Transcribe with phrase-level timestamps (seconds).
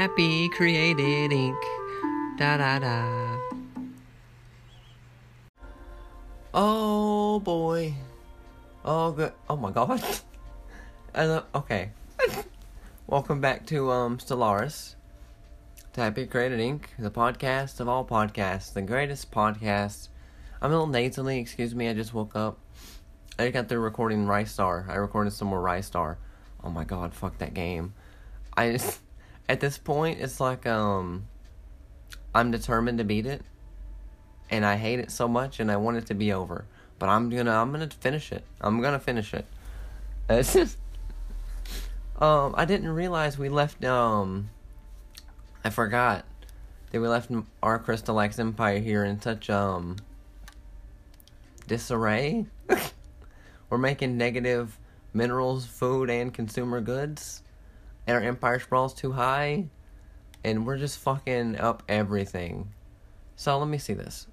[0.00, 1.62] Happy Created Inc.
[2.38, 3.38] Da da da.
[6.54, 7.92] Oh boy.
[8.82, 9.34] Oh good.
[9.50, 10.02] Oh my god.
[11.14, 11.90] uh, okay.
[13.08, 14.94] Welcome back to um Stellaris.
[15.92, 16.84] To Happy Created Inc.
[16.98, 20.08] The podcast of all podcasts, the greatest podcast.
[20.62, 21.40] I'm a little nasally.
[21.40, 21.90] Excuse me.
[21.90, 22.58] I just woke up.
[23.38, 24.88] I got through recording Ristar.
[24.88, 26.16] I recorded some more Ristar.
[26.64, 27.12] Oh my god.
[27.12, 27.92] Fuck that game.
[28.56, 29.00] I just
[29.50, 31.26] at this point it's like um
[32.32, 33.42] I'm determined to beat it
[34.48, 36.66] and I hate it so much and I want it to be over.
[37.00, 38.44] But I'm gonna I'm gonna finish it.
[38.60, 39.44] I'm gonna finish it.
[40.28, 40.78] It's just,
[42.20, 44.50] um I didn't realize we left um
[45.64, 46.24] I forgot
[46.92, 49.96] that we left our Crystal X Empire here in such um
[51.66, 52.46] disarray.
[53.68, 54.78] We're making negative
[55.12, 57.42] minerals, food, and consumer goods
[58.10, 59.66] and our empire sprawl's too high,
[60.42, 62.72] and we're just fucking up everything.
[63.36, 64.26] So let me see this.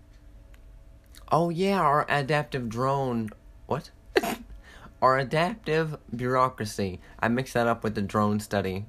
[1.31, 3.29] Oh yeah, our adaptive drone.
[3.67, 3.91] What?
[5.01, 6.99] our adaptive bureaucracy.
[7.19, 8.85] I mixed that up with the drone study.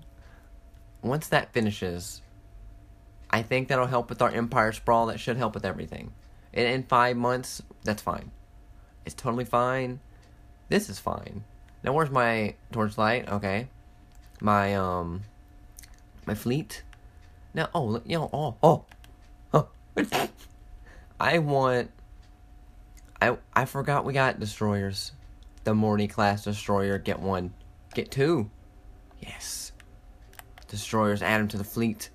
[1.03, 2.23] Once that finishes,
[3.31, 5.07] I think that'll help with our empire sprawl.
[5.07, 6.13] That should help with everything.
[6.55, 8.31] And in five months, that's fine.
[9.05, 10.01] It's totally fine.
[10.71, 11.45] This is fine.
[11.85, 13.29] Now, where's my torchlight?
[13.29, 13.69] Okay
[14.41, 15.23] my um
[16.27, 16.83] my fleet.
[17.55, 18.85] Now, oh, you know, oh, oh,
[19.53, 19.69] oh.
[21.21, 21.91] I want.
[23.21, 25.13] I I forgot we got destroyers.
[25.65, 26.99] The Morty class destroyer.
[26.99, 27.53] Get one.
[27.95, 28.51] Get two.
[29.21, 29.73] Yes.
[30.69, 31.23] Destroyers.
[31.23, 32.11] Add them to the fleet.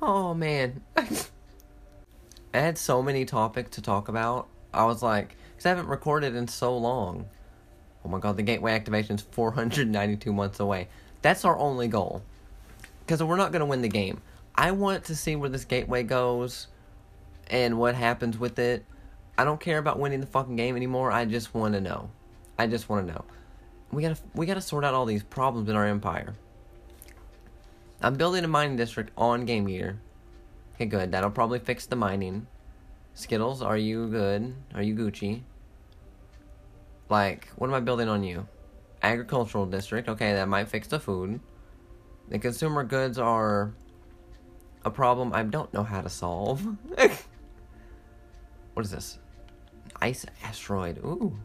[0.00, 0.82] Oh man.
[0.96, 4.48] I had so many topics to talk about.
[4.74, 7.26] I was like, because I haven't recorded in so long.
[8.04, 10.88] Oh my god, the gateway activation is 492 months away.
[11.22, 12.22] That's our only goal.
[13.00, 14.20] Because we're not going to win the game.
[14.54, 16.68] I want to see where this gateway goes
[17.48, 18.84] and what happens with it.
[19.38, 21.10] I don't care about winning the fucking game anymore.
[21.10, 22.10] I just want to know.
[22.58, 23.24] I just want to know.
[23.90, 26.34] We gotta we gotta sort out all these problems in our empire.
[28.00, 30.00] I'm building a mining district on Game Gear.
[30.74, 31.12] Okay, good.
[31.12, 32.46] That'll probably fix the mining.
[33.14, 34.54] Skittles, are you good?
[34.74, 35.42] Are you Gucci?
[37.08, 38.48] Like, what am I building on you?
[39.02, 40.08] Agricultural district.
[40.08, 41.40] Okay, that might fix the food.
[42.28, 43.74] The consumer goods are
[44.84, 46.64] a problem I don't know how to solve.
[48.74, 49.18] what is this?
[50.00, 50.98] Ice asteroid.
[50.98, 51.36] Ooh.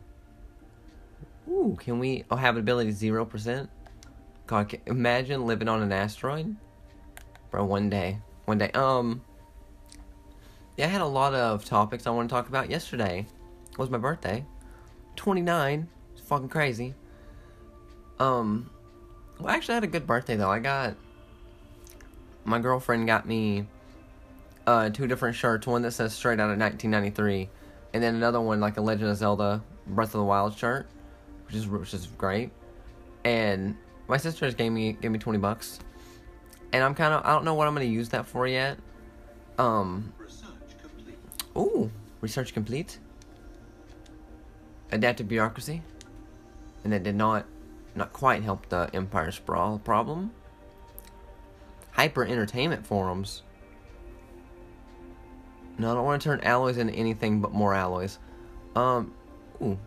[1.49, 2.25] Ooh, can we?
[2.29, 3.69] Oh, habitability zero percent.
[4.47, 6.55] God, can, imagine living on an asteroid,
[7.51, 7.65] bro.
[7.65, 8.71] One day, one day.
[8.71, 9.21] Um.
[10.77, 13.25] Yeah, I had a lot of topics I want to talk about yesterday.
[13.77, 14.45] Was my birthday.
[15.15, 15.87] 29.
[16.13, 16.93] It's fucking crazy.
[18.19, 18.69] Um,
[19.39, 20.49] well, actually, I had a good birthday though.
[20.49, 20.95] I got
[22.45, 23.67] my girlfriend got me
[24.65, 25.67] uh two different shirts.
[25.67, 27.49] One that says straight out of 1993,
[27.93, 30.87] and then another one like a Legend of Zelda Breath of the Wild shirt,
[31.45, 32.51] which is which is great.
[33.23, 33.75] And
[34.07, 35.79] my sister just gave me gave me 20 bucks,
[36.73, 38.77] and I'm kind of I don't know what I'm gonna use that for yet.
[39.57, 40.13] Um.
[41.55, 41.89] Ooh,
[42.21, 42.99] research complete.
[44.91, 45.81] Adaptive bureaucracy,
[46.83, 47.45] and it did not
[47.97, 50.31] not quite help the Empire Sprawl problem.
[51.91, 53.41] Hyper entertainment forums.
[55.79, 58.19] No, I don't want to turn alloys into anything but more alloys.
[58.75, 59.13] Um,
[59.61, 59.77] ooh.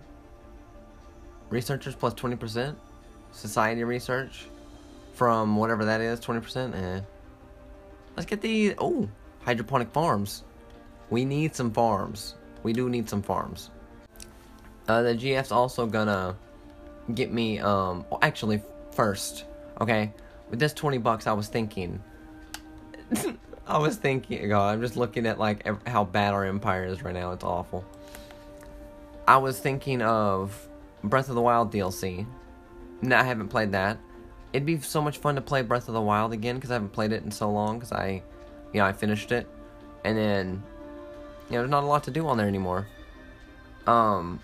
[1.51, 2.77] Researchers plus 20%.
[3.33, 4.47] Society research
[5.13, 6.75] from whatever that is, 20%.
[6.75, 7.01] Eh.
[8.17, 9.09] Let's get the, oh,
[9.43, 10.43] hydroponic farms.
[11.11, 12.35] We need some farms.
[12.63, 13.71] We do need some farms.
[14.89, 16.37] Uh, the GF's also gonna
[17.15, 18.63] get me um actually
[18.93, 19.45] first
[19.81, 20.13] okay?
[20.51, 22.03] With this 20 bucks i was thinking
[23.67, 27.15] i was thinking god i'm just looking at like how bad our empire is right
[27.15, 27.33] now.
[27.33, 27.85] It's awful.
[29.27, 30.69] I was thinking of
[31.03, 32.27] breath of the wild dlc
[33.03, 33.99] no i haven't played that.
[34.53, 36.93] It'd be so much fun to play breath of the wild again because i haven't
[36.93, 38.23] played it in so long because i
[38.73, 39.47] you know i finished it.
[40.05, 40.63] And then
[41.49, 42.87] you know there's not a lot to do on there anymore.
[43.87, 44.41] Um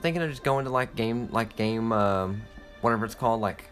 [0.00, 2.42] thinking of just going to like game, like game, um,
[2.80, 3.64] whatever it's called, like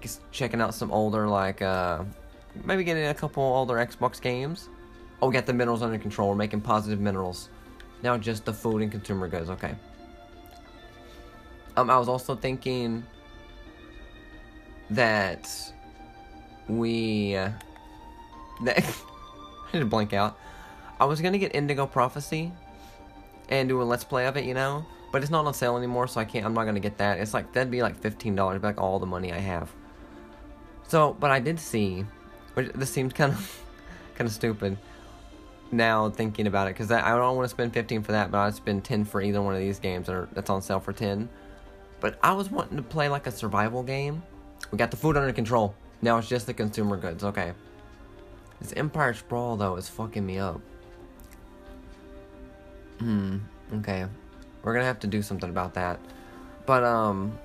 [0.00, 2.04] just checking out some older, like, uh,
[2.64, 4.68] maybe getting a couple older Xbox games.
[5.20, 6.30] Oh, we got the minerals under control.
[6.30, 7.48] We're making positive minerals.
[8.02, 9.50] Now just the food and consumer goods.
[9.50, 9.74] Okay.
[11.76, 13.04] Um, I was also thinking
[14.90, 15.48] that
[16.68, 17.36] we.
[17.36, 17.50] Uh,
[18.64, 20.38] that I didn't blank out.
[21.00, 22.52] I was gonna get Indigo Prophecy
[23.48, 24.84] and do a let's play of it, you know.
[25.12, 26.44] But it's not on sale anymore, so I can't.
[26.44, 27.20] I'm not gonna get that.
[27.20, 29.70] It's like that'd be like fifteen dollars, back, all the money I have.
[30.88, 32.04] So, but I did see
[32.54, 33.62] Which this seems kind of
[34.14, 34.76] kind of stupid
[35.72, 38.54] now thinking about it because I, don't want to spend 15 for that, but I'd
[38.54, 41.28] spend 10 for either one of these games that are, that's on sale for 10.
[42.00, 44.22] But I was wanting to play like a survival game.
[44.70, 45.74] We got the food under control.
[46.02, 47.24] Now it's just the consumer goods.
[47.24, 47.52] Okay.
[48.60, 50.60] This Empire Sprawl though is fucking me up.
[52.98, 53.38] Hmm.
[53.76, 54.06] Okay.
[54.62, 56.00] We're gonna have to do something about that.
[56.66, 57.38] But um,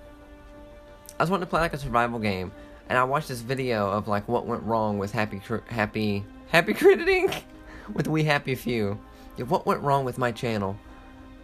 [1.19, 2.51] I was wanting to play like a survival game,
[2.89, 7.31] and I watched this video of like what went wrong with Happy Happy Happy Crediting
[7.93, 8.99] with We Happy Few.
[9.37, 10.77] Yeah, what went wrong with my channel?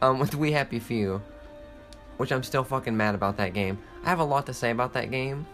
[0.01, 1.21] Um, with We Happy Few,
[2.17, 3.79] which I'm still fucking mad about that game.
[4.03, 5.45] I have a lot to say about that game.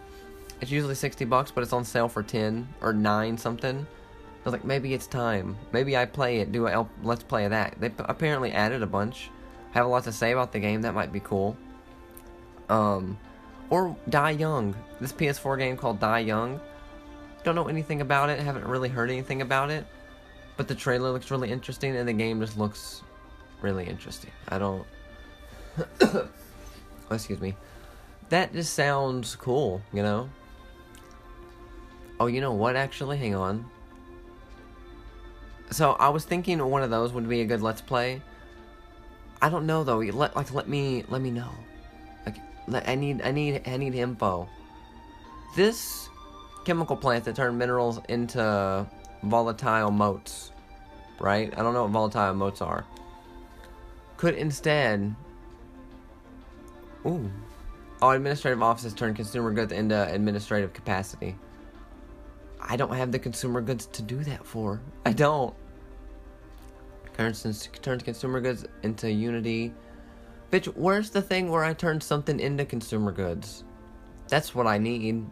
[0.60, 3.78] It's usually 60 bucks, but it's on sale for 10 or 9 something.
[3.78, 5.56] I was like, maybe it's time.
[5.72, 7.76] Maybe I play it, do a let's play that.
[7.78, 9.30] They apparently added a bunch.
[9.72, 10.82] Have a lot to say about the game.
[10.82, 11.56] That might be cool.
[12.68, 13.18] Um,
[13.68, 14.74] or Die Young.
[15.00, 16.60] This PS4 game called Die Young.
[17.44, 18.38] Don't know anything about it.
[18.38, 19.86] Haven't really heard anything about it.
[20.56, 23.02] But the trailer looks really interesting, and the game just looks
[23.62, 24.30] really interesting.
[24.48, 24.86] I don't.
[26.02, 26.28] oh,
[27.10, 27.56] excuse me.
[28.28, 30.28] That just sounds cool, you know?
[32.18, 33.16] Oh, you know what, actually?
[33.16, 33.68] Hang on.
[35.70, 38.20] So, I was thinking one of those would be a good Let's Play.
[39.42, 39.98] I don't know, though.
[39.98, 41.50] Let, like, let me, let me know.
[42.68, 44.48] Like, I need, I need, I need info.
[45.56, 46.08] This
[46.64, 48.86] chemical plant that turned minerals into
[49.22, 50.52] volatile motes,
[51.18, 51.52] right?
[51.56, 52.84] I don't know what volatile motes are.
[54.16, 55.14] Could instead,
[57.06, 57.30] ooh,
[58.02, 61.36] all administrative offices turn consumer goods into administrative capacity.
[62.60, 64.80] I don't have the consumer goods to do that for.
[65.06, 65.54] I don't.
[67.20, 69.74] Turns turns consumer goods into Unity.
[70.50, 73.62] Bitch, where's the thing where I turn something into consumer goods?
[74.28, 75.26] That's what I need.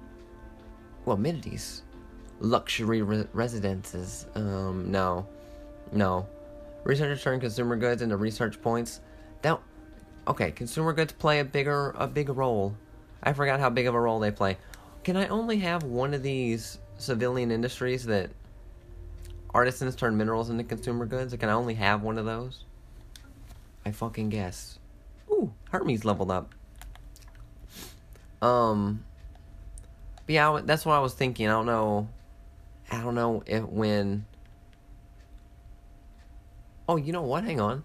[1.06, 1.84] Well, amenities
[2.40, 4.26] luxury re- residences.
[4.34, 5.26] Um, no,
[5.90, 6.28] no.
[6.84, 9.00] Researchers turn consumer goods into research points.
[9.40, 9.58] That
[10.26, 10.50] okay.
[10.50, 12.76] Consumer goods play a bigger a big role.
[13.22, 14.58] I forgot how big of a role they play.
[15.04, 18.28] Can I only have one of these civilian industries that
[19.54, 21.34] artisans turn minerals into consumer goods?
[21.36, 22.64] Can I only have one of those?
[23.84, 24.78] I fucking guess.
[25.30, 26.54] Ooh, Hermes leveled up.
[28.40, 29.04] Um.
[30.26, 31.48] yeah, that's what I was thinking.
[31.48, 32.08] I don't know
[32.90, 34.24] I don't know if when.
[36.88, 37.44] Oh, you know what?
[37.44, 37.84] Hang on.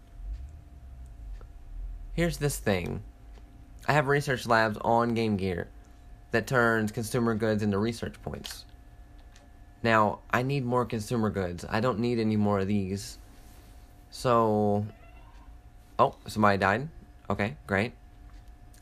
[2.14, 3.04] Here's this thing.
[3.88, 5.68] I have research labs on Game Gear
[6.32, 8.66] that turns consumer goods into research points.
[9.84, 11.66] Now, I need more consumer goods.
[11.70, 13.18] I don't need any more of these.
[14.10, 14.86] So.
[16.00, 16.88] Oh, somebody died?
[17.30, 17.92] Okay, great.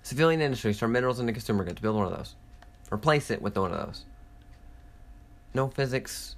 [0.04, 1.82] Civilian industries turn minerals into consumer goods.
[1.82, 2.36] Build one of those.
[2.92, 4.06] Replace it with one of those.
[5.54, 6.36] No physics.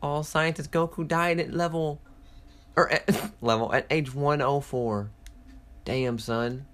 [0.00, 2.00] All scientist Goku died at level
[2.76, 5.10] or at level at age 104.
[5.84, 6.66] Damn, son.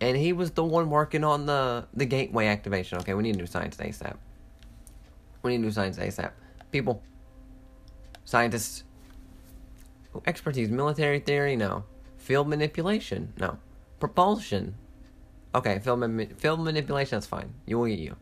[0.00, 2.98] And he was the one working on the the gateway activation.
[2.98, 4.16] Okay, we need to do science ASAP.
[5.44, 6.30] We need new science ASAP.
[6.72, 7.02] People.
[8.24, 8.82] Scientists.
[10.26, 11.84] Expertise, military theory, no.
[12.16, 13.58] Field manipulation, no.
[14.00, 14.74] Propulsion.
[15.54, 17.52] Okay, field, ma- field manipulation, that's fine.
[17.66, 18.16] You will get you.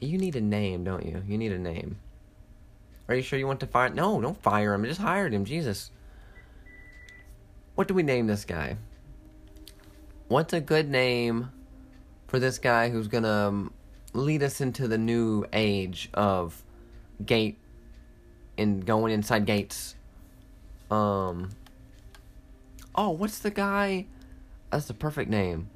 [0.00, 1.22] You need a name, don't you?
[1.26, 1.98] You need a name.
[3.08, 3.90] Are you sure you want to fire?
[3.90, 4.84] No, don't fire him.
[4.84, 5.44] I just hired him.
[5.44, 5.90] Jesus.
[7.74, 8.78] What do we name this guy?
[10.28, 11.50] What's a good name
[12.26, 13.72] for this guy who's gonna um,
[14.12, 16.62] lead us into the new age of
[17.24, 17.58] gate
[18.58, 19.94] and going inside gates?
[20.90, 21.50] Um.
[22.94, 24.06] Oh, what's the guy?
[24.70, 25.68] That's the perfect name.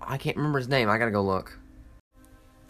[0.00, 0.88] I can't remember his name.
[0.88, 1.58] I gotta go look.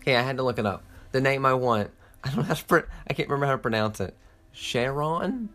[0.00, 0.84] Okay, I had to look it up.
[1.12, 1.90] The name I want.
[2.24, 2.84] I don't have to.
[3.08, 4.14] I can't remember how to pronounce it.
[4.52, 5.48] Charon.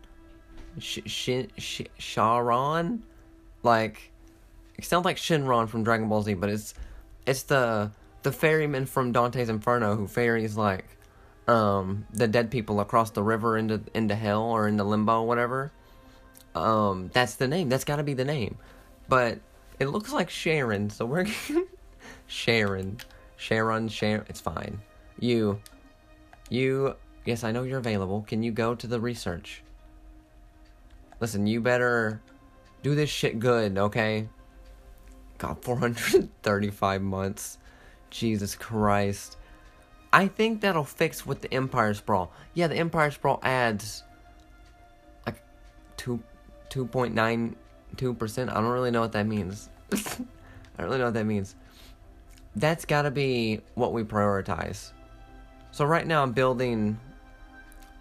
[0.78, 3.04] Sh- Sh- Sh- Charon.
[3.62, 4.12] Like,
[4.76, 6.74] it sounds like Shenron from Dragon Ball Z, but it's
[7.26, 7.90] it's the
[8.26, 10.84] the ferryman from Dante's Inferno who ferries like
[11.46, 15.70] um the dead people across the river into into hell or into limbo whatever.
[16.56, 17.68] Um, that's the name.
[17.68, 18.58] That's got to be the name.
[19.08, 19.38] But
[19.78, 21.26] it looks like Charon, so we're
[22.26, 22.98] Charon.
[23.36, 24.80] Charon, Charon, it's fine.
[25.20, 25.60] You,
[26.48, 28.24] you, yes, I know you're available.
[28.26, 29.62] Can you go to the research?
[31.20, 32.22] Listen, you better
[32.82, 34.28] do this shit good, okay?
[35.38, 37.58] God, 435 months.
[38.10, 39.36] Jesus Christ.
[40.12, 42.32] I think that'll fix with the Empire Sprawl.
[42.54, 44.02] Yeah, the Empire Sprawl adds
[45.26, 45.42] like
[45.96, 46.22] 2
[46.70, 48.50] 2.92%.
[48.50, 49.68] I don't really know what that means.
[49.92, 49.98] I
[50.78, 51.54] don't really know what that means
[52.56, 54.92] that's got to be what we prioritize.
[55.70, 56.98] So right now I'm building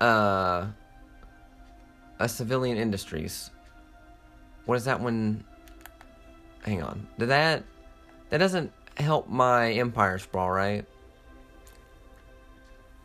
[0.01, 0.67] uh
[2.19, 3.51] a civilian industries.
[4.65, 5.43] What is that one?
[6.63, 7.05] Hang on.
[7.19, 7.63] Did that
[8.29, 10.85] that doesn't help my empire sprawl, right?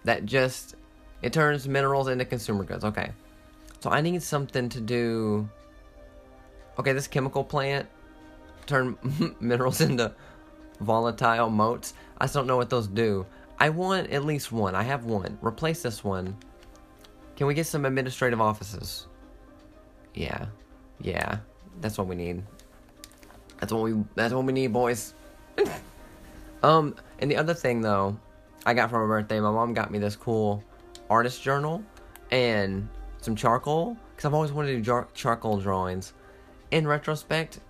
[0.04, 0.76] That just
[1.22, 2.84] it turns minerals into consumer goods.
[2.84, 3.12] Okay.
[3.80, 5.48] So I need something to do
[6.80, 7.86] Okay, this chemical plant
[8.66, 8.96] turn
[9.40, 10.14] minerals into
[10.80, 11.92] volatile motes.
[12.16, 13.26] I just don't know what those do.
[13.58, 14.74] I want at least one.
[14.74, 15.36] I have one.
[15.42, 16.38] Replace this one.
[17.36, 19.08] Can we get some administrative offices?
[20.14, 20.46] Yeah.
[21.02, 21.40] Yeah.
[21.82, 22.42] That's what we need.
[23.58, 25.12] That's what we that's what we need, boys.
[26.62, 28.18] um, and the other thing though,
[28.66, 30.62] I got for my birthday, my mom got me this cool
[31.08, 31.82] artist journal
[32.30, 32.88] and
[33.20, 36.12] some charcoal because I've always wanted to do jar- charcoal drawings.
[36.70, 37.60] In retrospect,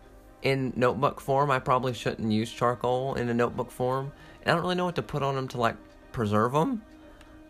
[0.42, 4.12] in notebook form, I probably shouldn't use charcoal in a notebook form.
[4.42, 5.76] And I don't really know what to put on them to like
[6.12, 6.82] preserve them.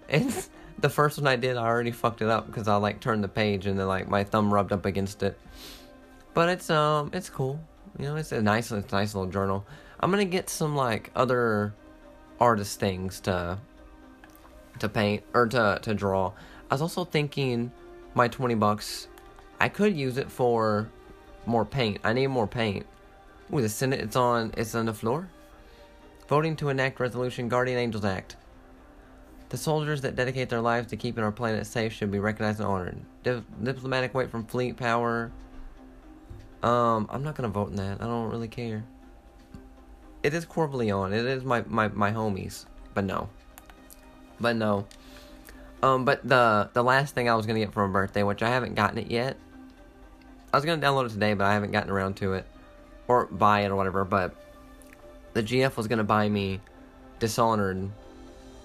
[0.09, 0.33] And
[0.79, 3.29] the first one I did, I already fucked it up because I like turned the
[3.29, 5.39] page and then like my thumb rubbed up against it.
[6.35, 7.61] But it's um, it's cool.
[7.99, 9.67] You know, it's a nice, it's a nice little journal.
[10.01, 11.75] I'm gonna get some like other
[12.41, 13.59] artist things to
[14.79, 16.33] to paint or to to draw.
[16.71, 17.71] I was also thinking
[18.15, 19.09] my 20 bucks
[19.61, 20.89] I could use it for
[21.45, 22.01] more paint.
[22.03, 22.87] I need more paint.
[23.53, 25.29] Ooh, the Senate it's on it's on the floor.
[26.29, 28.37] Voting to enact resolution Guardian Angels Act.
[29.51, 32.69] The soldiers that dedicate their lives to keeping our planet safe should be recognized and
[32.69, 32.99] honored.
[33.25, 35.31] Di- diplomatic weight from fleet power.
[36.63, 38.01] Um, I'm not gonna vote in that.
[38.01, 38.85] I don't really care.
[40.23, 41.13] It is Corvaleon.
[41.13, 42.67] It is my, my, my homies.
[42.95, 43.29] But no.
[44.39, 44.87] But no.
[45.83, 48.51] Um, but the the last thing I was gonna get for my birthday, which I
[48.51, 49.37] haven't gotten it yet.
[50.53, 52.47] I was gonna download it today, but I haven't gotten around to it.
[53.09, 54.35] Or buy it or whatever, but
[55.33, 56.61] the GF was gonna buy me
[57.19, 57.91] Dishonored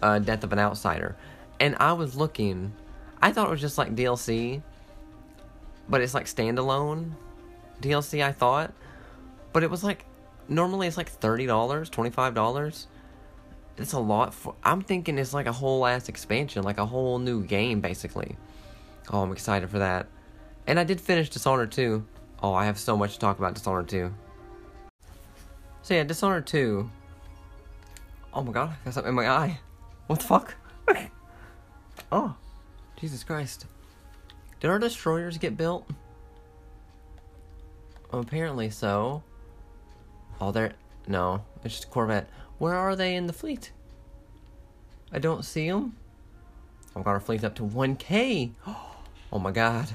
[0.02, 1.16] uh, Death of an Outsider.
[1.60, 2.74] And I was looking
[3.22, 4.62] I thought it was just like DLC.
[5.88, 7.12] But it's like standalone
[7.82, 8.74] DLC I thought.
[9.54, 10.06] But it was like
[10.48, 12.88] normally it's like thirty dollars, twenty five dollars.
[13.78, 17.20] It's a lot for I'm thinking it's like a whole ass expansion, like a whole
[17.20, 18.36] new game basically.
[19.12, 20.08] Oh, I'm excited for that.
[20.68, 22.04] And I did finish Dishonored 2.
[22.42, 24.12] Oh, I have so much to talk about Dishonored 2.
[25.84, 26.90] So yeah, Dishonored 2.
[28.34, 29.60] Oh my god, I got something in my eye.
[30.08, 30.56] What the fuck?
[32.12, 32.36] oh,
[32.98, 33.68] Jesus Christ.
[34.60, 35.88] Did our destroyers get built?
[38.20, 39.24] apparently so.
[40.40, 40.74] Oh, they're.
[41.08, 42.30] No, it's just Corvette.
[42.58, 43.72] Where are they in the fleet?
[45.12, 45.96] I don't see them.
[46.96, 48.52] I've got our fleet up to 1k.
[49.34, 49.90] Oh my god.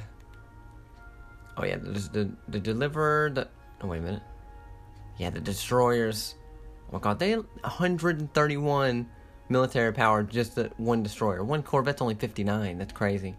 [1.57, 3.49] Oh yeah, the the, the deliver the.
[3.81, 4.23] Oh wait a minute.
[5.17, 6.35] Yeah, the destroyers.
[6.89, 9.09] Oh my god, they 131
[9.49, 11.45] military power just the one destroyer.
[11.45, 12.79] One Corvette's only 59.
[12.79, 13.37] That's crazy.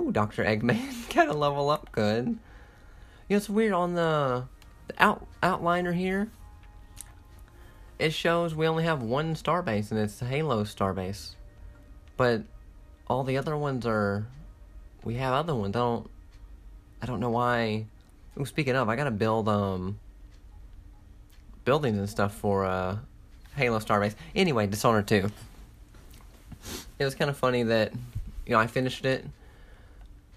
[0.00, 2.26] Ooh, Doctor Eggman, gotta level up good.
[2.26, 2.34] You
[3.30, 4.44] know, it's weird on the,
[4.88, 6.28] the out outliner here.
[7.98, 11.34] It shows we only have one starbase, and it's Halo starbase.
[12.16, 12.42] But
[13.06, 14.26] all the other ones are.
[15.04, 15.76] We have other ones.
[15.76, 16.10] I don't.
[17.00, 17.86] I don't know why.
[18.38, 19.98] Ooh, speaking of, I gotta build um
[21.64, 22.98] buildings and stuff for uh
[23.56, 24.14] Halo Starbase.
[24.34, 25.30] Anyway, Dishonored 2.
[26.98, 27.92] It was kind of funny that
[28.46, 29.24] you know I finished it.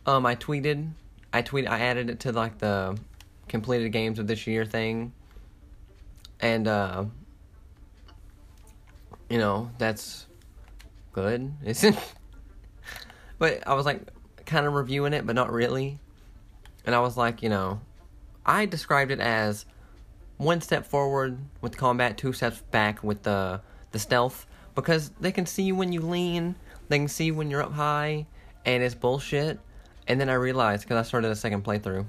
[0.05, 0.89] Um, I tweeted,
[1.31, 2.98] I tweet, I added it to like the
[3.51, 5.13] completed games of this year thing,
[6.39, 7.05] and uh,
[9.29, 10.25] you know that's
[11.13, 11.98] good, isn't?
[13.38, 14.01] but I was like
[14.46, 16.00] kind of reviewing it, but not really
[16.86, 17.81] and I was like, you know,
[18.46, 19.65] I described it as
[20.38, 25.46] one step forward with combat, two steps back with the the stealth because they can
[25.46, 26.55] see you when you lean,
[26.88, 28.25] they can see when you're up high,
[28.65, 29.60] and it's bullshit.
[30.08, 32.05] And then I realized because I started a second playthrough,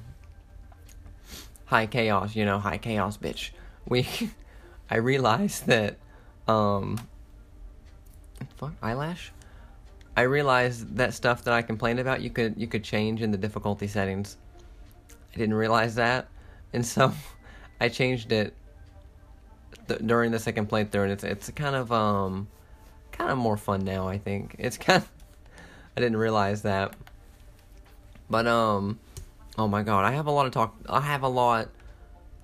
[1.66, 3.50] high chaos, you know, high chaos, bitch.
[3.86, 4.06] We,
[4.90, 5.98] I realized that,
[6.48, 7.00] um,
[8.56, 9.32] fuck eyelash.
[10.16, 13.38] I realized that stuff that I complained about you could you could change in the
[13.38, 14.36] difficulty settings.
[15.34, 16.28] I didn't realize that,
[16.72, 17.12] and so
[17.80, 18.54] I changed it
[19.88, 22.48] th- during the second playthrough, and it's it's kind of um
[23.10, 24.06] kind of more fun now.
[24.06, 25.02] I think it's kind.
[25.02, 25.10] Of,
[25.96, 26.94] I didn't realize that,
[28.28, 28.98] but um,
[29.58, 30.74] oh my god, I have a lot of talk.
[30.88, 31.68] I have a lot.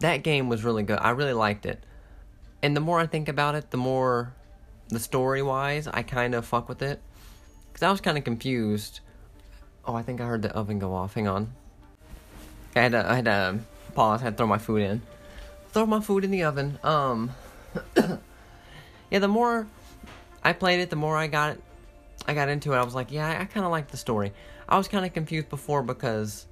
[0.00, 0.98] That game was really good.
[1.00, 1.82] I really liked it,
[2.62, 4.34] and the more I think about it, the more
[4.88, 7.00] the story wise, I kind of fuck with it,
[7.68, 9.00] because I was kind of confused.
[9.84, 11.14] Oh, I think I heard the oven go off.
[11.14, 11.52] Hang on.
[12.76, 13.58] I had to, I had to
[13.94, 14.20] pause.
[14.20, 15.02] I had to throw my food in.
[15.72, 16.78] Throw my food in the oven.
[16.82, 17.30] Um,
[19.10, 19.66] yeah, the more
[20.44, 20.90] I played it.
[20.90, 21.58] The more I got
[22.26, 22.76] I got into it.
[22.76, 24.32] I was like, yeah, I, I kind of like the story.
[24.68, 26.46] I was kind of confused before because,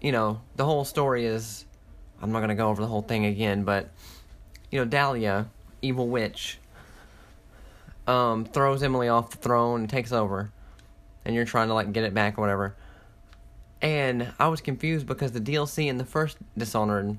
[0.00, 1.64] you know, the whole story is.
[2.22, 3.90] I'm not gonna go over the whole thing again, but
[4.70, 5.46] you know, Dahlia,
[5.82, 6.58] evil witch,
[8.06, 10.50] um, throws Emily off the throne and takes over,
[11.24, 12.74] and you're trying to like get it back or whatever.
[13.82, 17.18] And I was confused because the DLC in the first Dishonored,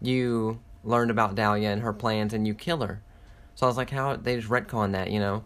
[0.00, 3.02] you learned about Dahlia and her plans and you kill her.
[3.54, 5.44] So I was like, how they just retcon that, you know?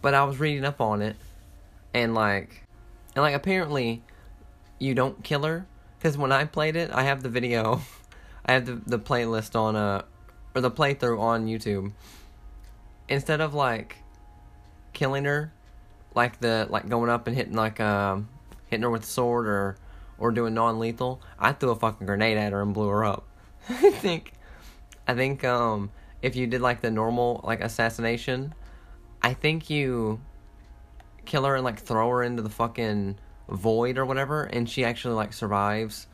[0.00, 1.16] But I was reading up on it,
[1.92, 2.62] and like,
[3.14, 4.02] and like apparently,
[4.78, 5.66] you don't kill her
[5.98, 7.80] because when I played it, I have the video,
[8.46, 10.02] I have the the playlist on uh,
[10.54, 11.92] or the playthrough on YouTube.
[13.08, 13.96] Instead of like
[14.92, 15.52] killing her,
[16.14, 18.28] like the like going up and hitting like um
[18.66, 19.76] hitting her with a sword or
[20.18, 23.26] or doing non lethal, I threw a fucking grenade at her and blew her up.
[23.68, 24.32] I think
[25.06, 25.90] I think um
[26.22, 28.54] if you did like the normal like assassination,
[29.22, 30.20] I think you
[31.24, 35.14] kill her and like throw her into the fucking void or whatever and she actually
[35.14, 36.06] like survives.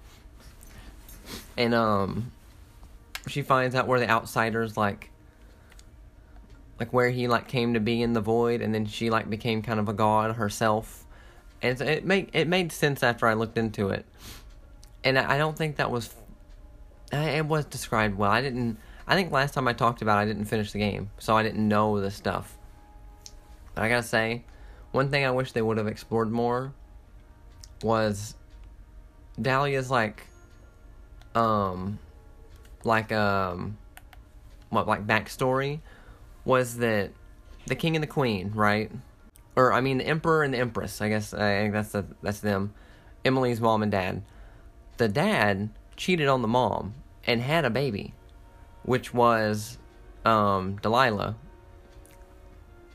[1.57, 2.33] And um
[3.27, 5.11] she finds out where the outsiders like
[6.79, 9.63] like where he like came to be in the void and then she like became
[9.63, 11.05] kind of a god herself.
[11.63, 14.05] And so it made it made sense after i looked into it.
[15.03, 16.15] And i don't think that was
[17.13, 18.31] it was described well.
[18.31, 21.11] I didn't i think last time i talked about it, i didn't finish the game
[21.19, 22.57] so i didn't know the stuff.
[23.75, 24.45] But i gotta say
[24.93, 26.73] one thing i wish they would have explored more
[27.83, 28.35] was
[29.41, 30.27] dahlia's like
[31.35, 31.99] um
[32.85, 33.77] like um
[34.71, 35.81] what like backstory
[36.45, 37.11] was that
[37.67, 38.91] the king and the queen, right?
[39.57, 41.01] Or I mean the emperor and the empress.
[41.01, 42.75] I guess I think that's the, that's them.
[43.25, 44.23] Emily's mom and dad.
[44.99, 46.95] The dad cheated on the mom
[47.27, 48.15] and had a baby,
[48.83, 49.79] which was
[50.25, 51.37] um Delilah.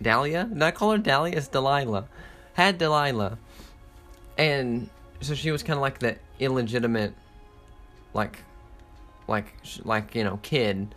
[0.02, 0.46] Dahlia?
[0.46, 1.36] Did I call her Dahlia?
[1.36, 2.08] It's Delilah.
[2.54, 3.38] Had Delilah.
[4.40, 4.90] And
[5.22, 7.14] so she was kind of like the illegitimate
[8.16, 8.40] like
[9.28, 10.96] like like you know kid.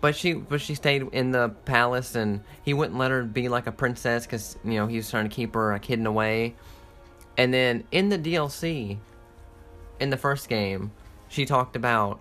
[0.00, 3.66] But she but she stayed in the palace and he wouldn't let her be like
[3.66, 6.54] a princess because you know he was trying to keep her like hidden away
[7.36, 8.98] and then in the dlc
[10.00, 10.92] in the first game
[11.28, 12.20] she talked about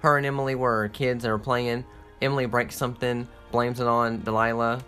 [0.00, 1.84] her and emily were kids and were playing.
[2.20, 4.82] Emily breaks something blames it on delilah.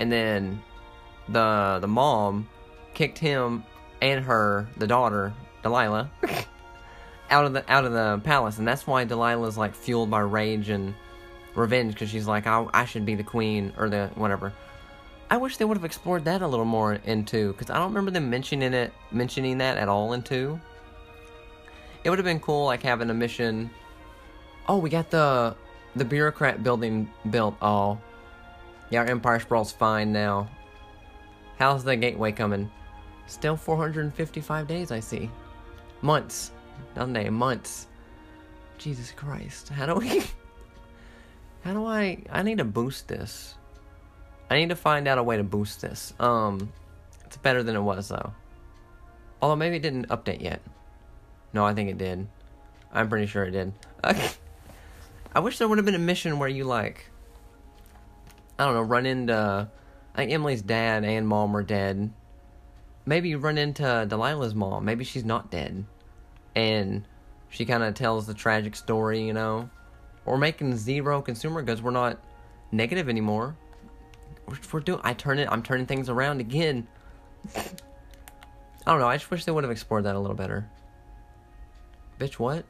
[0.00, 0.62] And then
[1.28, 2.48] the the mom
[2.94, 3.64] kicked him
[4.00, 5.32] and her the daughter
[5.62, 6.10] delilah
[7.30, 10.68] out of the out of the palace, and that's why Delilah's like fueled by rage
[10.68, 10.94] and
[11.54, 14.52] revenge because she's like, I, I should be the queen or the whatever.
[15.30, 18.10] I wish they would have explored that a little more into because I don't remember
[18.10, 20.58] them mentioning it mentioning that at all in two.
[22.04, 23.70] It would have been cool like having a mission.
[24.68, 25.54] Oh, we got the
[25.96, 27.56] the bureaucrat building built.
[27.60, 27.98] Oh,
[28.90, 30.48] yeah, our Empire Sprawl's fine now.
[31.58, 32.70] How's the gateway coming?
[33.28, 35.30] Still 455 days, I see.
[36.00, 36.50] Months.
[36.96, 37.86] Not day, months.
[38.78, 39.68] Jesus Christ.
[39.68, 40.22] How do we...
[41.62, 42.24] How do I...
[42.30, 43.54] I need to boost this.
[44.50, 46.14] I need to find out a way to boost this.
[46.18, 46.72] Um,
[47.26, 48.32] It's better than it was, though.
[49.42, 50.62] Although maybe it didn't update yet.
[51.52, 52.26] No, I think it did.
[52.92, 53.72] I'm pretty sure it did.
[55.34, 57.10] I wish there would have been a mission where you, like...
[58.58, 59.68] I don't know, run into...
[60.14, 62.10] I think Emily's dad and mom were dead.
[63.08, 64.84] Maybe you run into Delilah's mom.
[64.84, 65.86] Maybe she's not dead
[66.54, 67.06] and
[67.50, 69.70] she kind of tells the tragic story, you know.
[70.24, 71.80] We're making zero consumer goods.
[71.80, 72.18] We're not
[72.72, 73.56] negative anymore.
[74.46, 75.00] We're, we're doing.
[75.04, 75.48] I turn it.
[75.50, 76.86] I'm turning things around again.
[77.56, 77.62] I
[78.84, 79.08] don't know.
[79.08, 80.68] I just wish they would have explored that a little better.
[82.18, 82.64] Bitch, what?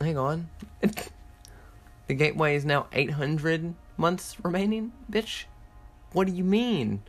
[0.00, 0.48] Hang on.
[2.06, 4.92] the gateway is now 800 months remaining.
[5.10, 5.44] Bitch,
[6.12, 7.02] what do you mean?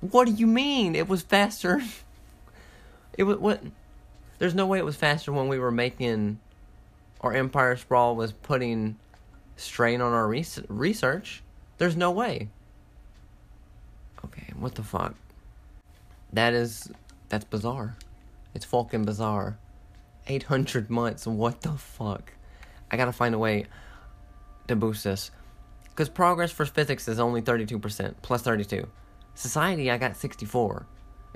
[0.00, 0.94] What do you mean?
[0.94, 1.82] It was faster.
[3.16, 3.60] It was what?
[4.38, 6.38] There's no way it was faster when we were making,
[7.18, 8.94] or Empire Sprawl was putting
[9.56, 11.42] strain on our res- research.
[11.78, 12.48] There's no way.
[14.24, 15.14] Okay, what the fuck?
[16.32, 16.90] That is,
[17.28, 17.96] that's bizarre.
[18.54, 19.58] It's fucking bizarre.
[20.28, 22.32] 800 months, what the fuck?
[22.90, 23.66] I gotta find a way
[24.68, 25.30] to boost this.
[25.90, 28.86] Because progress for physics is only 32%, plus 32.
[29.38, 30.86] Society, I got 64.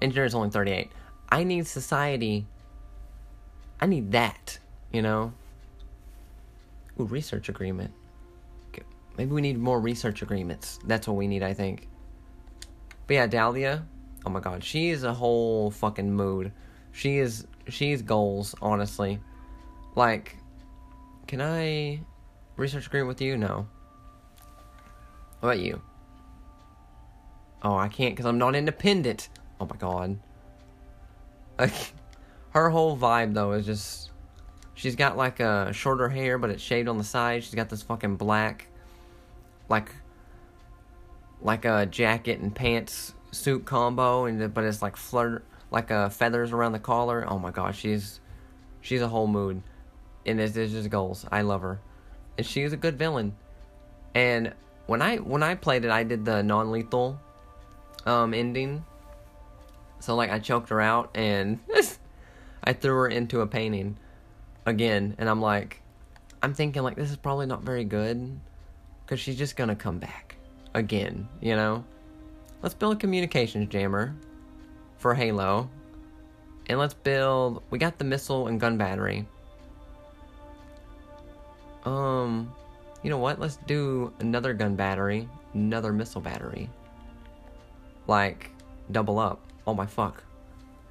[0.01, 0.91] Engineering is only 38.
[1.31, 2.47] I need society
[3.83, 4.61] I need that,
[4.93, 5.33] you know?
[7.01, 7.93] Ooh, research agreement.
[9.19, 10.79] Maybe we need more research agreements.
[10.85, 11.89] That's what we need, I think.
[13.09, 13.85] But yeah, Dahlia,
[14.25, 16.53] oh my god, she is a whole fucking mood.
[16.93, 19.19] She is, she's goals, honestly.
[19.97, 20.37] Like,
[21.27, 22.03] can I
[22.57, 23.37] research agreement with you?
[23.37, 23.67] No.
[25.41, 25.83] What about you?
[27.63, 29.29] Oh, I can't because I'm not independent.
[29.61, 30.19] Oh my god.
[31.59, 31.93] Like,
[32.51, 34.11] her whole vibe though is just.
[34.75, 37.45] She's got like a shorter hair, but it's shaved on the side.
[37.45, 38.67] She's got this fucking black,
[39.69, 39.91] like,
[41.43, 46.53] like a jacket and pants suit combo, and but it's like flirt, like uh, feathers
[46.53, 47.25] around the collar.
[47.29, 48.21] Oh my god, she's,
[48.81, 49.63] she's a whole mood,
[50.25, 51.27] and it's, it's just goals.
[51.31, 51.79] I love her,
[52.39, 53.37] and she's a good villain.
[54.15, 54.55] And
[54.87, 57.21] when I when I played it, I did the non-lethal
[58.07, 58.85] um, ending.
[60.01, 61.61] So like I choked her out and
[62.65, 63.97] I threw her into a painting
[64.67, 65.81] again, and I'm like,
[66.43, 68.39] I'm thinking like this is probably not very good
[69.05, 70.37] because she's just gonna come back
[70.75, 71.85] again, you know.
[72.63, 74.15] Let's build a communications jammer
[74.99, 75.69] for Halo,
[76.69, 77.63] and let's build.
[77.71, 79.27] We got the missile and gun battery.
[81.85, 82.53] Um,
[83.03, 83.41] you know what?
[83.41, 86.71] Let's do another gun battery, another missile battery.
[88.07, 88.51] Like,
[88.91, 89.41] double up.
[89.67, 90.23] Oh my fuck.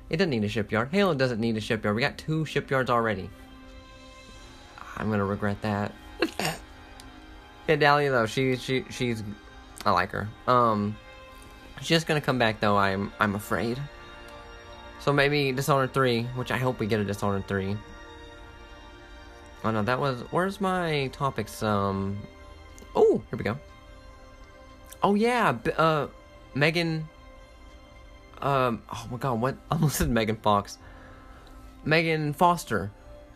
[0.09, 0.89] It doesn't need a shipyard.
[0.91, 1.95] Halo doesn't need a shipyard.
[1.95, 3.29] We got two shipyards already.
[4.97, 5.93] I'm gonna regret that.
[7.67, 9.23] yeah, though, she she she's
[9.85, 10.27] I like her.
[10.47, 10.95] Um
[11.79, 13.79] she's just gonna come back though, I'm I'm afraid.
[14.99, 17.75] So maybe Dishonored 3, which I hope we get a Dishonored 3.
[19.63, 21.63] Oh no, that was where's my topics?
[21.63, 22.19] Um
[22.95, 23.57] Oh, here we go.
[25.01, 26.07] Oh yeah, uh
[26.53, 27.07] Megan.
[28.41, 28.81] Um.
[28.91, 29.39] Oh my God.
[29.41, 29.57] What?
[29.69, 30.77] I almost said Megan Fox.
[31.83, 32.91] Megan Foster,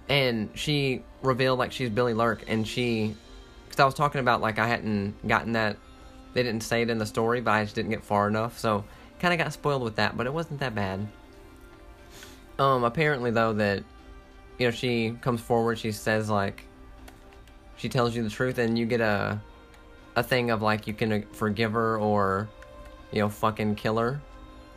[0.10, 3.16] and she revealed like she's Billy Lurk, and she,
[3.66, 5.78] because I was talking about like I hadn't gotten that.
[6.34, 8.84] They didn't say it in the story, but I just didn't get far enough, so
[9.20, 10.18] kind of got spoiled with that.
[10.18, 11.08] But it wasn't that bad.
[12.60, 12.84] Um.
[12.84, 13.84] Apparently, though, that
[14.58, 16.64] you know she comes forward, she says like.
[17.78, 19.42] She tells you the truth, and you get a,
[20.16, 22.48] a thing of like you can forgive her or
[23.12, 24.22] you know, fucking kill her.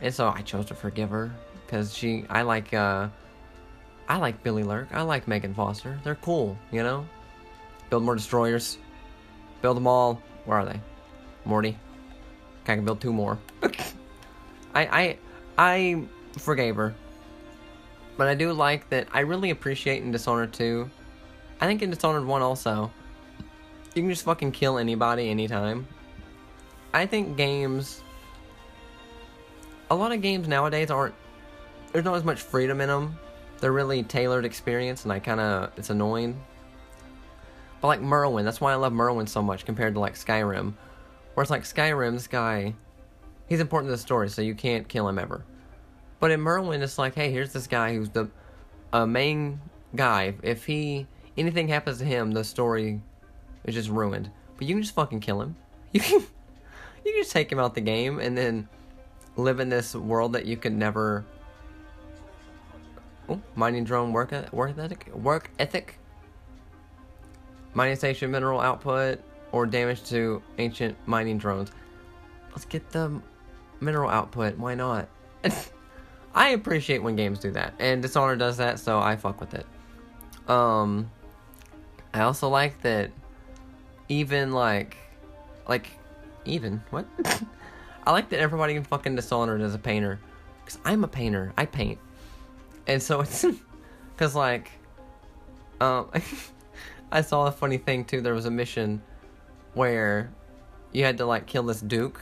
[0.01, 1.31] And so I chose to forgive her
[1.65, 3.09] because she, I like, uh,
[4.07, 4.87] I like Billy Lurk.
[4.91, 5.99] I like Megan Foster.
[6.03, 7.05] They're cool, you know.
[7.89, 8.77] Build more destroyers.
[9.61, 10.21] Build them all.
[10.45, 10.79] Where are they?
[11.45, 11.77] Morty.
[12.63, 13.37] Okay, I can build two more.
[14.73, 15.17] I, I,
[15.57, 16.03] I
[16.37, 16.95] forgave her.
[18.17, 19.07] But I do like that.
[19.11, 20.89] I really appreciate in Dishonored 2.
[21.61, 22.91] I think in Dishonored 1 also.
[23.95, 25.87] You can just fucking kill anybody anytime.
[26.93, 28.01] I think games
[29.89, 31.15] a lot of games nowadays aren't
[31.91, 33.17] there's not as much freedom in them.
[33.59, 36.41] They're really tailored experience, and I kind of it's annoying.
[37.81, 40.73] But like Morrowind, that's why I love Morrowind so much compared to like Skyrim,
[41.33, 42.75] where it's like Skyrim, this guy,
[43.47, 45.43] he's important to the story, so you can't kill him ever.
[46.19, 48.29] But in Morrowind, it's like, hey, here's this guy who's the
[48.91, 49.61] uh, main
[49.95, 50.35] guy.
[50.43, 53.01] If he anything happens to him, the story
[53.63, 54.29] is just ruined.
[54.57, 55.55] But you can just fucking kill him.
[55.91, 58.69] You can you can just take him out the game, and then
[59.39, 61.25] live in this world that you can never.
[63.27, 65.97] Oh, mining drone work work ethic work ethic.
[67.73, 69.21] Mining station mineral output
[69.51, 71.71] or damage to ancient mining drones.
[72.51, 73.21] Let's get the
[73.79, 74.57] mineral output.
[74.57, 75.07] Why not?
[76.33, 79.65] I appreciate when games do that, and Dishonored does that, so I fuck with it.
[80.47, 81.09] Um,
[82.13, 83.11] I also like that.
[84.09, 84.97] Even like,
[85.67, 85.87] like,
[86.45, 87.05] even what?
[88.09, 90.19] I like that everybody in fucking Dishonored is a painter.
[90.65, 91.53] Because I'm a painter.
[91.55, 91.99] I paint.
[92.87, 93.45] And so it's.
[94.15, 94.71] Because, like.
[95.79, 96.09] Um,
[97.11, 98.21] I saw a funny thing, too.
[98.21, 99.03] There was a mission
[99.75, 100.31] where
[100.91, 102.19] you had to, like, kill this Duke.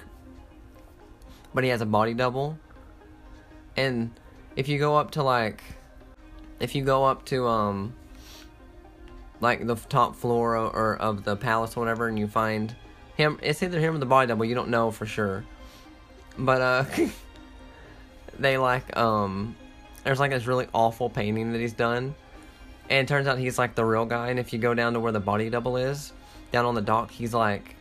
[1.53, 2.59] But he has a body double.
[3.77, 4.11] And
[4.57, 5.63] if you go up to, like.
[6.59, 7.93] If you go up to, um.
[9.39, 12.75] Like, the top floor or, or of the palace or whatever, and you find
[13.15, 13.39] him.
[13.41, 14.43] It's either him or the body double.
[14.43, 15.45] You don't know for sure
[16.37, 16.85] but uh
[18.39, 19.55] they like um
[20.03, 22.15] there's like this really awful painting that he's done.
[22.89, 25.01] And it turns out he's like the real guy, and if you go down to
[25.01, 26.13] where the body double is,
[26.53, 27.75] down on the dock, he's like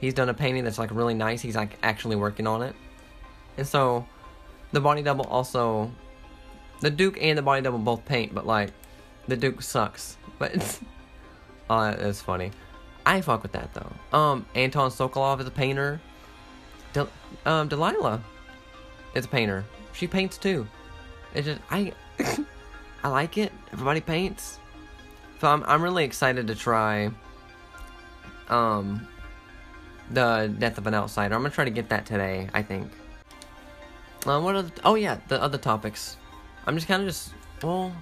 [0.00, 1.40] he's done a painting that's like really nice.
[1.40, 2.74] He's like actually working on it.
[3.56, 4.06] And so
[4.72, 5.90] the body double also
[6.80, 8.70] the Duke and the body double both paint, but like
[9.28, 10.16] the Duke sucks.
[10.38, 10.80] But it's
[11.70, 12.50] oh it's funny.
[13.06, 14.18] I fuck with that though.
[14.18, 16.00] Um Anton Sokolov is a painter.
[16.96, 17.08] Del-
[17.44, 18.22] um, Delilah
[19.14, 19.66] is a painter.
[19.92, 20.66] She paints too.
[21.34, 21.92] It's just I,
[23.04, 23.52] I like it.
[23.70, 24.58] Everybody paints,
[25.38, 27.10] so I'm I'm really excited to try.
[28.48, 29.06] Um,
[30.10, 31.34] the Death of an Outsider.
[31.34, 32.48] I'm gonna try to get that today.
[32.54, 32.90] I think.
[34.24, 34.70] Um, what other?
[34.82, 36.16] Oh yeah, the other topics.
[36.66, 37.92] I'm just kind of just well,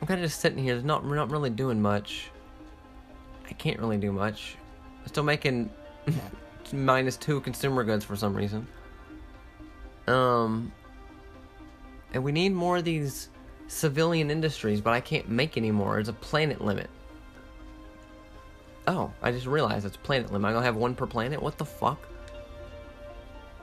[0.00, 0.80] I'm kind of just sitting here.
[0.82, 2.30] Not we're not really doing much.
[3.50, 4.56] I can't really do much.
[5.02, 5.68] I'm still making
[6.72, 8.66] minus two consumer goods for some reason.
[10.06, 10.72] Um,
[12.12, 13.28] and we need more of these
[13.66, 15.94] civilian industries, but I can't make any more.
[15.94, 16.88] There's a planet limit.
[18.86, 20.48] Oh, I just realized it's planet limit.
[20.48, 21.42] I'm gonna have one per planet.
[21.42, 22.08] What the fuck?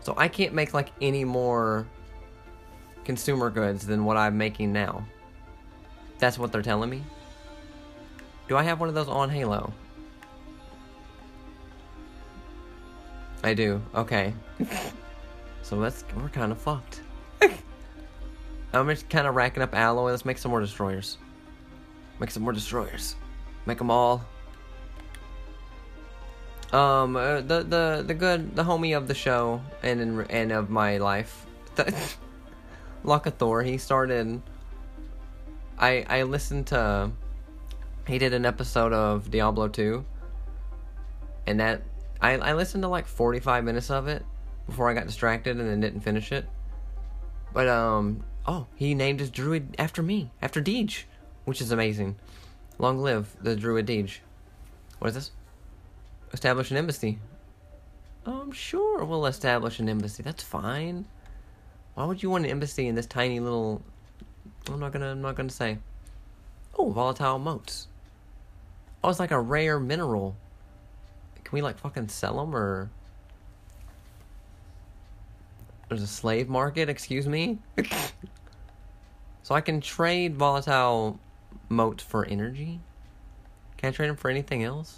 [0.02, 1.88] So I can't make like any more
[3.04, 5.06] consumer goods than what I'm making now.
[6.20, 7.04] That's what they're telling me.
[8.48, 9.74] Do I have one of those on Halo?
[13.46, 13.80] I do.
[13.94, 14.34] Okay.
[15.62, 17.02] so that's we're kind of fucked.
[18.74, 20.10] I'm just kind of racking up alloy.
[20.10, 21.20] Let's make some more destroyers.
[22.20, 23.16] Make some more destroyers.
[23.68, 24.26] Make them all.
[26.74, 30.72] Um, uh, the the the good the homie of the show and in, and of
[30.72, 31.46] my life,
[33.06, 33.64] Lockathor.
[33.64, 34.42] He started.
[35.78, 37.12] I I listened to.
[38.08, 40.04] He did an episode of Diablo 2.
[41.48, 41.84] And that
[42.26, 44.26] I I listened to like 45 minutes of it
[44.66, 46.46] before I got distracted and then didn't finish it.
[47.54, 51.04] But um oh, he named his druid after me, after Deej,
[51.46, 52.16] which is amazing.
[52.80, 54.20] Long live the druid Deej.
[55.00, 55.32] What is this?
[56.34, 57.20] Establish an embassy.
[58.26, 60.24] Um, sure, we'll establish an embassy.
[60.24, 61.06] That's fine.
[61.94, 63.84] Why would you want an embassy in this tiny little?
[64.68, 65.12] I'm not gonna.
[65.12, 65.78] I'm not gonna say.
[66.78, 67.88] Oh, volatile motes.
[69.04, 70.36] Oh, it's like a rare mineral.
[71.46, 72.90] Can we like fucking sell them or?
[75.88, 76.90] There's a slave market.
[76.90, 77.60] Excuse me.
[79.44, 81.20] so I can trade volatile
[81.70, 82.80] motes for energy.
[83.78, 84.98] Can I trade them for anything else?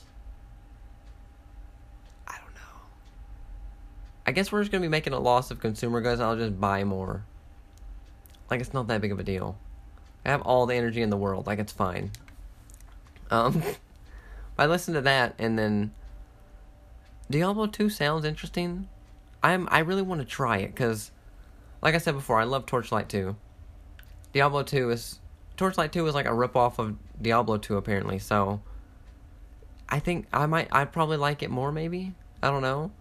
[2.27, 2.81] I don't know.
[4.25, 6.21] I guess we're just gonna be making a loss of consumer goods.
[6.21, 7.23] I'll just buy more.
[8.49, 9.57] Like it's not that big of a deal.
[10.23, 11.47] I have all the energy in the world.
[11.47, 12.11] Like it's fine.
[13.29, 13.61] Um,
[14.57, 15.91] I listened to that and then
[17.29, 18.87] Diablo 2 sounds interesting.
[19.43, 21.11] I'm I really want to try it cuz
[21.81, 23.35] like I said before, I love Torchlight 2.
[24.33, 25.19] Diablo 2 is
[25.57, 28.19] Torchlight 2 is like a ripoff of Diablo 2 apparently.
[28.19, 28.61] So
[29.89, 32.13] I think I might I'd probably like it more maybe.
[32.41, 32.91] I don't know.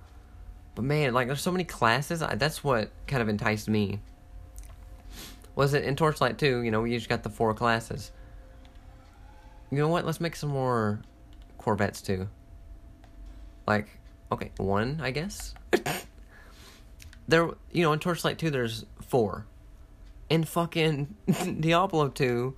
[0.75, 2.21] But man, like there's so many classes.
[2.21, 4.01] I, that's what kind of enticed me.
[5.55, 8.13] Was it in Torchlight 2, you know, we just got the four classes.
[9.71, 10.05] You know what?
[10.05, 11.01] Let's make some more
[11.59, 12.29] Corvettes too.
[13.67, 13.89] Like,
[14.31, 15.55] okay, one, I guess.
[17.29, 19.47] there, you know, in Torchlight 2, there's four.
[20.29, 21.15] In fucking
[21.61, 22.55] Diablo 2,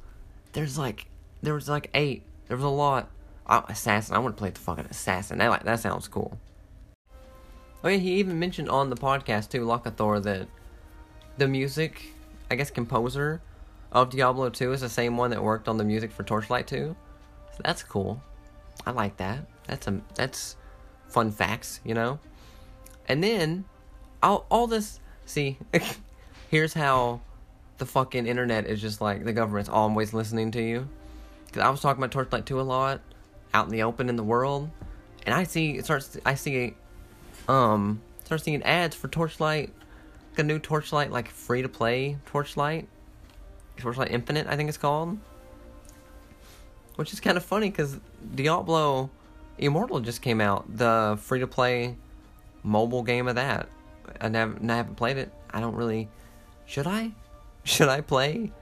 [0.52, 1.06] there's like,
[1.42, 2.22] there was like eight.
[2.48, 3.08] There was a lot.
[3.48, 4.14] Oh, assassin.
[4.14, 5.38] I want to play the fucking assassin.
[5.38, 6.38] That like that sounds cool.
[7.82, 10.48] Oh yeah, he even mentioned on the podcast too, Lockathor, that
[11.38, 12.12] the music
[12.50, 13.40] I guess composer
[13.92, 16.94] of Diablo 2 is the same one that worked on the music for Torchlight 2.
[17.52, 18.22] So that's cool.
[18.86, 19.46] I like that.
[19.66, 20.56] That's a that's
[21.08, 22.18] fun facts, you know.
[23.08, 23.64] And then
[24.22, 25.58] all all this see
[26.50, 27.20] here's how
[27.78, 30.88] the fucking internet is just like the government's always listening to you.
[31.52, 33.00] Cuz I was talking about Torchlight 2 a lot
[33.54, 34.70] out in the open in the world
[35.24, 36.74] and I see it starts I see
[37.48, 39.72] um start seeing ads for Torchlight
[40.38, 42.86] a new Torchlight, like free to play Torchlight,
[43.76, 45.18] Torchlight Infinite, I think it's called.
[46.96, 47.98] Which is kind of funny because
[48.34, 49.10] Diablo
[49.58, 51.96] Immortal just came out, the free to play
[52.62, 53.68] mobile game of that.
[54.20, 55.32] I, never, I haven't played it.
[55.50, 56.08] I don't really.
[56.66, 57.12] Should I?
[57.64, 58.52] Should I play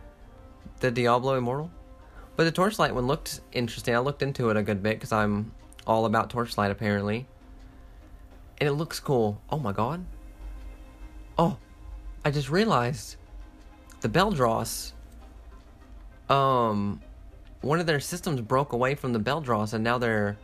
[0.80, 1.70] the Diablo Immortal?
[2.36, 3.94] But the Torchlight one looked interesting.
[3.94, 5.52] I looked into it a good bit because I'm
[5.86, 7.26] all about Torchlight apparently.
[8.58, 9.40] And it looks cool.
[9.50, 10.04] Oh my god.
[11.38, 11.58] Oh,
[12.24, 13.16] I just realized
[14.00, 14.92] the Beldross,
[16.28, 17.00] um,
[17.60, 20.36] one of their systems broke away from the Beldross, and now they're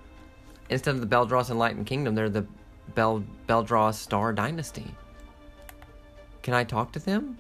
[0.73, 2.47] instead of the Beldross Enlightened Kingdom, they're the
[2.95, 4.95] Bel Beldross Star Dynasty.
[6.43, 7.39] Can I talk to them?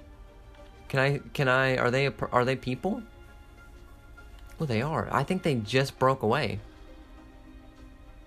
[0.88, 1.18] Can I?
[1.32, 1.76] Can I?
[1.78, 2.08] Are they?
[2.30, 3.02] Are they people?
[4.58, 5.08] Well, they are.
[5.10, 6.60] I think they just broke away.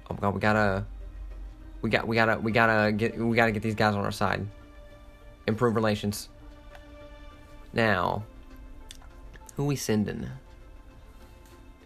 [0.10, 0.86] Oh my god, we gotta,
[1.82, 4.46] we got, we gotta, we gotta get, we gotta get these guys on our side
[5.48, 6.30] improve relations.
[7.74, 8.24] Now,
[9.56, 10.28] who we sending?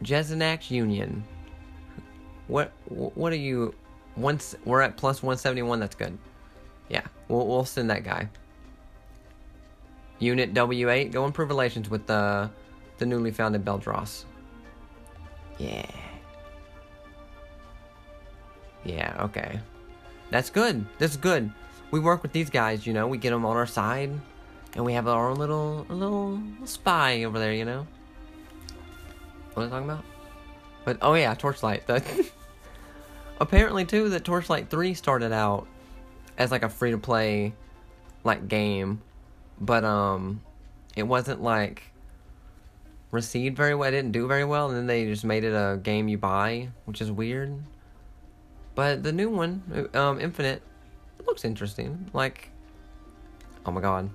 [0.03, 1.23] Jezenax Union.
[2.49, 3.73] What what are you?
[4.17, 5.79] Once we're at plus one seventy one.
[5.79, 6.17] That's good.
[6.89, 8.27] Yeah, we'll we'll send that guy.
[10.19, 11.13] Unit W eight.
[11.13, 12.51] Go improve relations with the
[12.97, 14.25] the newly founded Beldross.
[15.57, 15.85] Yeah.
[18.83, 19.15] Yeah.
[19.23, 19.61] Okay.
[20.29, 20.85] That's good.
[20.97, 21.53] That's good
[21.91, 24.11] we work with these guys, you know, we get them on our side,
[24.75, 27.87] and we have our little, little spy over there, you know.
[29.53, 30.05] What am I talking about?
[30.85, 31.83] But oh yeah, Torchlight.
[33.39, 35.67] Apparently too that Torchlight three started out
[36.37, 37.53] as like a free to play
[38.23, 39.01] like game,
[39.59, 40.41] but um,
[40.95, 41.83] it wasn't like
[43.11, 43.87] received very well.
[43.89, 46.69] It didn't do very well, and then they just made it a game you buy,
[46.85, 47.57] which is weird.
[48.75, 50.61] But the new one, um, Infinite,
[51.25, 52.09] looks interesting.
[52.13, 52.49] Like,
[53.65, 54.09] oh my god,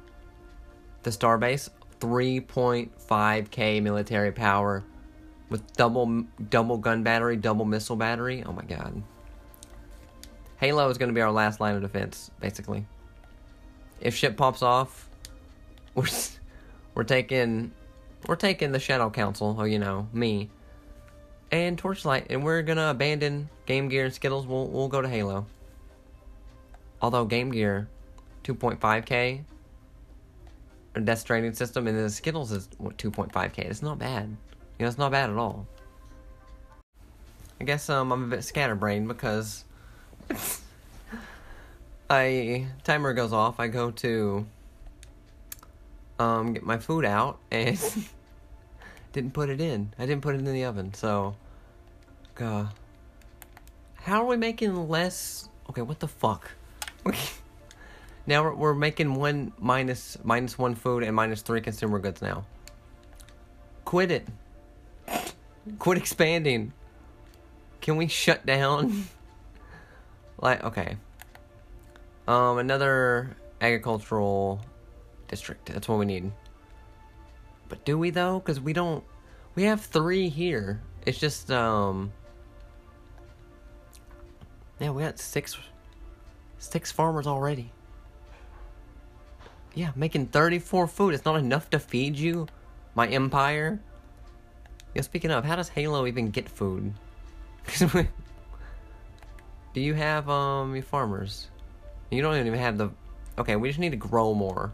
[1.03, 4.85] the Starbase, 3.5k military power,
[5.49, 8.43] with double double gun battery, double missile battery.
[8.45, 9.03] Oh my god.
[10.59, 12.87] Halo is going to be our last line of defense, basically.
[14.01, 15.09] If shit pops off,
[15.95, 16.07] we're
[16.95, 17.73] we're taking
[18.27, 20.51] we're taking the Shadow Council, or you know, me,
[21.51, 24.47] and Torchlight, and we're gonna abandon Game Gear and Skittles.
[24.47, 25.47] We'll we'll go to Halo.
[27.03, 27.89] Although Game Gear,
[28.45, 29.43] 2.5k,
[30.95, 33.59] a Death Stranding system, and then the Skittles is what 2.5k.
[33.59, 34.29] It's not bad.
[34.79, 35.67] You know, it's not bad at all.
[37.61, 39.65] I guess um I'm a bit scatterbrained because
[42.11, 43.59] I timer goes off.
[43.59, 44.47] I go to
[46.19, 47.79] um get my food out and
[49.13, 49.93] didn't put it in.
[49.99, 50.95] I didn't put it in the oven.
[50.95, 51.37] So,
[52.41, 52.67] uh,
[53.95, 55.49] how are we making less?
[55.71, 56.51] Okay, what the fuck?
[58.27, 62.45] now we're, we're making one minus minus one food and minus three consumer goods now.
[63.85, 64.29] Quit it.
[65.79, 66.73] Quit expanding.
[67.81, 69.07] Can we shut down?
[70.45, 70.97] Like okay.
[72.29, 74.61] Um, another agricultural
[75.27, 75.73] district.
[75.73, 76.31] That's what we need.
[77.69, 78.39] But do we though?
[78.39, 79.03] Because we don't.
[79.57, 80.81] We have three here.
[81.07, 82.13] It's just um.
[84.79, 85.57] Yeah, we got six.
[86.59, 87.73] Six farmers already.
[89.75, 91.15] Yeah, making 34 food.
[91.15, 92.47] It's not enough to feed you,
[92.95, 93.81] my empire.
[94.95, 96.95] Yeah, speaking of, how does Halo even get food?
[99.75, 101.49] Do you have um your farmers?
[102.11, 102.91] You don't even have the.
[103.37, 104.73] Okay, we just need to grow more.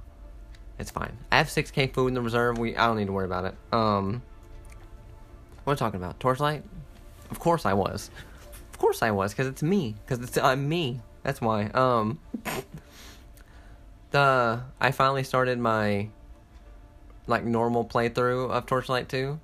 [0.78, 1.16] It's fine.
[1.32, 2.58] I have 6k food in the reserve.
[2.58, 3.54] We I don't need to worry about it.
[3.72, 4.22] Um,
[5.64, 6.20] what am I talking about?
[6.20, 6.62] Torchlight?
[7.30, 8.10] Of course I was.
[8.72, 9.96] Of course I was, because it's me.
[10.04, 11.00] Because it's I'm me.
[11.22, 11.66] That's why.
[11.66, 12.18] Um,
[14.10, 16.08] the I finally started my
[17.26, 19.38] like normal playthrough of Torchlight 2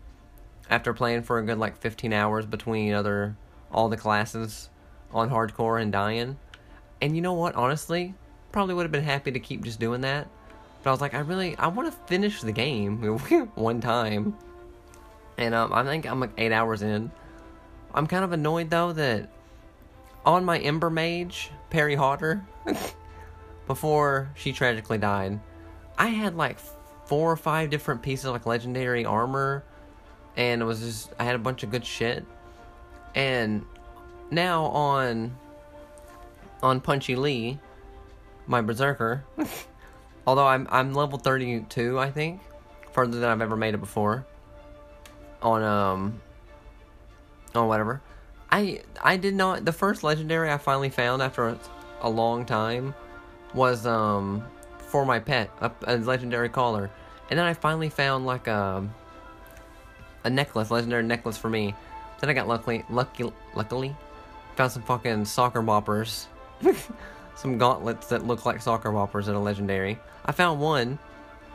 [0.69, 3.37] after playing for a good like 15 hours between other
[3.71, 4.69] all the classes
[5.13, 6.39] on hardcore and dying.
[7.01, 7.55] And you know what?
[7.55, 8.15] Honestly,
[8.53, 10.29] probably would have been happy to keep just doing that.
[10.83, 12.99] But I was like, I really, I want to finish the game
[13.55, 14.37] one time.
[15.39, 17.11] And um, I think I'm like eight hours in.
[17.95, 19.31] I'm kind of annoyed though that
[20.25, 22.45] on my Ember Mage, Perry Hodder,
[23.67, 25.41] before she tragically died,
[25.99, 26.59] I had like
[27.07, 29.65] four or five different pieces of like legendary armor,
[30.37, 32.25] and it was just I had a bunch of good shit.
[33.15, 33.65] And
[34.31, 35.37] now on
[36.63, 37.59] on Punchy Lee,
[38.47, 39.25] my berserker.
[40.27, 42.41] although I'm I'm level 32, I think,
[42.93, 44.27] further than I've ever made it before.
[45.43, 46.21] On um
[47.55, 48.03] on whatever.
[48.51, 51.59] I I did not the first legendary I finally found after a,
[52.03, 52.95] a long time
[53.55, 54.45] was um
[54.79, 56.91] for my pet, a, a, legendary collar.
[57.29, 58.89] And then I finally found like a
[60.25, 61.75] a necklace, legendary necklace for me.
[62.21, 63.95] Then I got luckily lucky luckily
[64.57, 66.27] found some fucking soccer boppers
[67.37, 69.99] some gauntlets that look like soccer whoppers at a legendary.
[70.25, 70.99] I found one.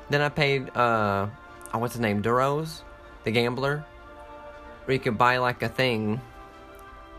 [0.10, 1.28] Then I paid, uh,
[1.74, 2.22] oh, what's his name?
[2.22, 2.82] Duros,
[3.24, 3.84] the gambler,
[4.86, 6.22] where you could buy like a thing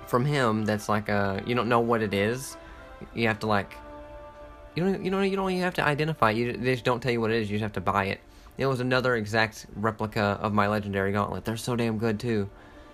[0.06, 2.56] from him that's like a, you don't know what it is.
[3.14, 3.74] You have to like,
[4.74, 6.30] you don't, you don't, you don't even have to identify.
[6.30, 7.50] You they just don't tell you what it is.
[7.50, 8.20] You just have to buy it.
[8.58, 11.44] It was another exact replica of my legendary gauntlet.
[11.44, 12.48] They're so damn good too.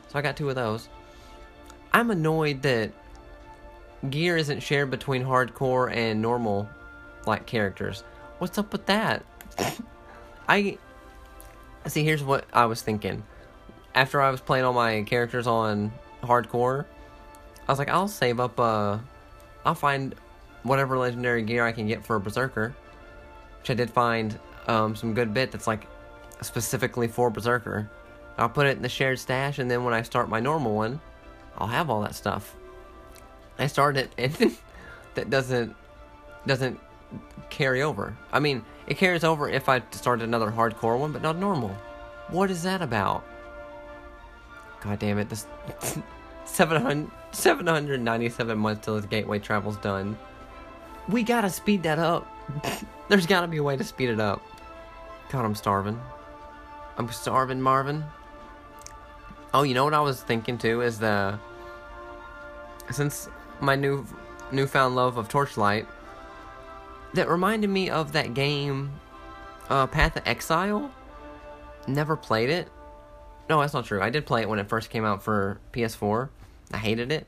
[0.09, 0.89] So I got two of those.
[1.93, 2.93] I'm annoyed that
[4.11, 6.69] gear isn't shared between hardcore and normal
[7.27, 8.05] like characters.
[8.39, 9.25] What's up with that?
[10.49, 10.79] I
[11.87, 12.05] see.
[12.05, 13.25] Here's what I was thinking.
[13.95, 16.85] After I was playing all my characters on hardcore,
[17.67, 18.59] I was like, I'll save up.
[18.59, 18.99] Uh,
[19.65, 20.15] I'll find
[20.63, 22.75] whatever legendary gear I can get for a berserker,
[23.61, 24.39] which I did find
[24.69, 25.87] um, some good bit that's like
[26.41, 27.91] specifically for berserker.
[28.37, 31.01] I'll put it in the shared stash, and then when I start my normal one,
[31.57, 32.55] I'll have all that stuff.
[33.59, 34.57] I started it and
[35.15, 35.75] that doesn't
[36.47, 36.81] doesn't
[37.51, 38.17] carry over.
[38.33, 41.77] I mean, it carries over if I start another hardcore one, but not normal.
[42.29, 43.25] What is that about?
[44.81, 45.47] God damn it, this
[46.45, 50.17] 700, 797 months till this gateway travel's done.
[51.09, 52.27] We gotta speed that up.
[53.09, 54.43] There's gotta be a way to speed it up.
[55.31, 56.01] God, I'm starving.
[56.97, 58.05] I'm starving, Marvin.
[59.55, 61.39] Oh, you know what I was thinking too is the
[62.91, 63.29] since
[63.61, 64.07] my new
[64.53, 65.87] newfound love of Torchlight,
[67.15, 68.93] that reminded me of that game,
[69.69, 70.91] uh, Path of Exile.
[71.87, 72.69] Never played it.
[73.49, 74.03] No, that's not true.
[74.03, 76.29] I did play it when it first came out for PS4.
[76.73, 77.27] I hated it.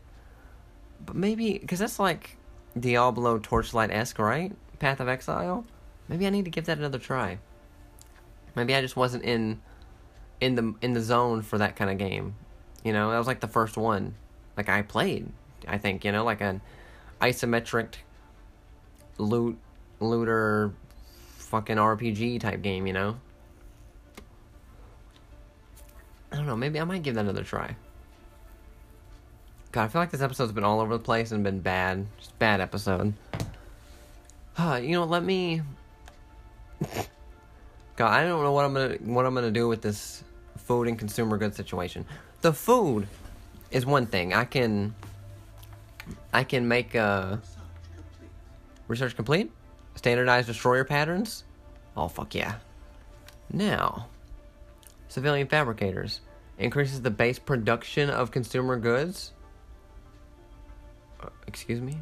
[1.05, 2.37] But maybe, because that's like
[2.79, 4.53] Diablo Torchlight esque, right?
[4.79, 5.65] Path of Exile?
[6.09, 7.39] Maybe I need to give that another try.
[8.55, 9.63] Maybe I just wasn't in
[10.41, 12.35] in the in the zone for that kind of game.
[12.85, 14.15] You know, that was like the first one.
[14.57, 15.29] Like I played,
[15.69, 16.61] I think, you know, like an
[17.21, 17.95] isometric
[19.19, 19.59] loot
[20.01, 20.73] looter
[21.37, 23.19] fucking RPG type game, you know?
[26.33, 27.77] I don't know, maybe I might give that another try.
[29.73, 32.07] God, I feel like this episode's been all over the place and been bad.
[32.19, 33.15] Just bad episode.
[34.57, 35.63] Uh, you know, let me
[37.97, 40.25] God, I don't know what I'm gonna what I'm gonna do with this
[40.61, 42.05] food and consumer goods situation.
[42.41, 43.07] The food
[43.71, 44.33] is one thing.
[44.35, 44.95] I can
[46.33, 47.41] I can make a
[48.89, 49.51] research complete,
[49.95, 51.45] standardized destroyer patterns.
[51.97, 52.57] Oh fuck yeah!
[53.53, 54.09] Now,
[55.09, 56.21] civilian fabricators
[56.59, 59.33] increases the base production of consumer goods.
[61.21, 61.99] Uh, excuse me?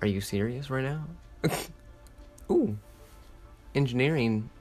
[0.00, 1.04] Are you serious right now?
[2.50, 2.76] Ooh,
[3.74, 4.57] engineering uh,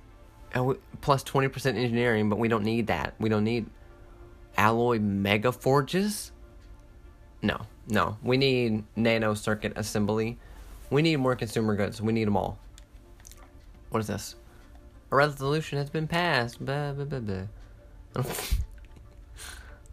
[1.02, 3.14] plus 20% engineering, but we don't need that.
[3.20, 3.68] We don't need
[4.58, 6.32] alloy mega forges.
[7.42, 8.18] No, no.
[8.24, 10.38] We need nano circuit assembly.
[10.90, 12.02] We need more consumer goods.
[12.02, 12.58] We need them all.
[13.90, 14.36] What is this?
[15.12, 16.64] A resolution has been passed.
[16.64, 17.44] Blah, blah, blah, blah.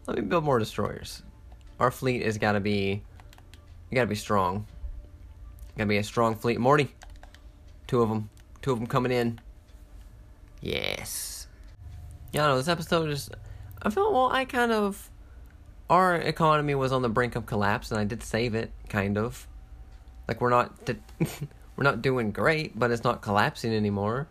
[0.07, 1.23] Let me build more destroyers.
[1.79, 3.03] Our fleet has got to be,
[3.93, 4.65] got to be strong.
[5.77, 6.59] Got to be a strong fleet.
[6.59, 6.93] Morty,
[7.87, 8.29] two of them,
[8.61, 9.39] two of them coming in.
[10.65, 11.45] Yes.
[12.33, 13.29] Yeah, no, this episode just.
[13.83, 15.11] I felt, well, I kind of.
[15.91, 19.47] Our economy was on the brink of collapse, and I did save it, kind of.
[20.27, 20.89] Like, we're not.
[21.75, 24.27] we're not doing great, but it's not collapsing anymore.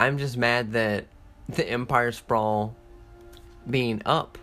[0.00, 1.04] I'm just mad that
[1.48, 2.74] the Empire Sprawl
[3.70, 4.38] being up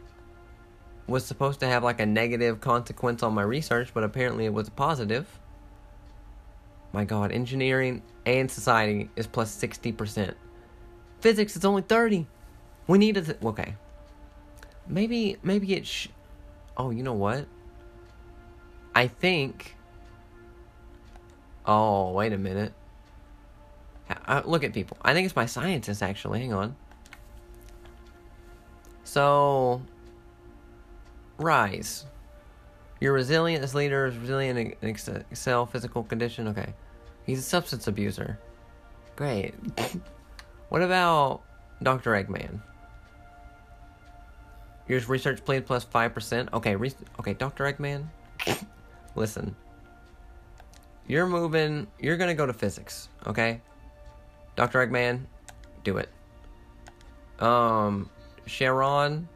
[1.07, 4.69] was supposed to have like a negative consequence on my research, but apparently it was
[4.69, 5.27] positive.
[6.93, 10.36] My god, engineering and society is plus 60%.
[11.22, 12.26] Physics is only 30.
[12.88, 13.22] We need to.
[13.22, 13.76] Th- okay.
[14.88, 15.86] Maybe, maybe it.
[15.86, 16.07] Sh-
[16.78, 17.45] oh, you know what?
[18.95, 19.76] I think.
[21.65, 22.74] Oh, wait a minute.
[24.28, 24.97] Uh, look at people.
[25.01, 26.39] I think it's my scientist, actually.
[26.39, 26.76] Hang on.
[29.03, 29.82] So.
[31.38, 32.05] Rise.
[32.99, 36.47] You're resilient as leader, is resilient in excel physical condition.
[36.49, 36.74] Okay.
[37.26, 38.39] He's a substance abuser.
[39.15, 39.53] Great.
[40.70, 41.41] What about
[41.84, 42.11] Dr.
[42.11, 42.61] Eggman?
[44.88, 46.53] Your research plan plus 5%.
[46.53, 47.72] Okay, re- okay, Dr.
[47.72, 48.05] Eggman.
[49.15, 49.55] Listen.
[51.07, 53.61] You're moving, you're going to go to physics, okay?
[54.55, 54.86] Dr.
[54.86, 55.22] Eggman,
[55.84, 56.09] do it.
[57.39, 58.09] Um
[58.45, 59.30] Charon,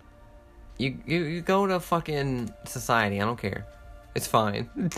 [0.77, 3.21] you you you go to fucking society.
[3.21, 3.65] I don't care.
[4.15, 4.69] It's fine.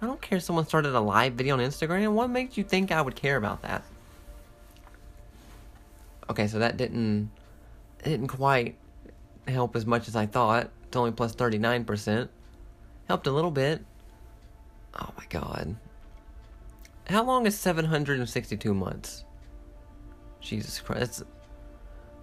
[0.00, 2.12] I don't care if someone started a live video on Instagram.
[2.12, 3.84] What makes you think I would care about that?
[6.30, 7.30] Okay, so that didn't
[8.02, 8.76] didn't quite
[9.48, 10.70] help as much as I thought.
[10.86, 12.28] It's only plus 39%.
[13.08, 13.84] Helped a little bit.
[14.98, 15.76] Oh my god.
[17.08, 19.24] How long is 762 months?
[20.40, 21.22] Jesus Christ.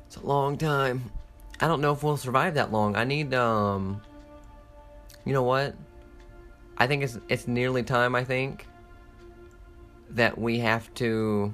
[0.07, 1.11] It's, a long time.
[1.59, 2.95] I don't know if we'll survive that long.
[2.95, 4.01] I need um
[5.25, 5.75] You know what?
[6.77, 8.67] I think it's it's nearly time, I think
[10.09, 11.53] that we have to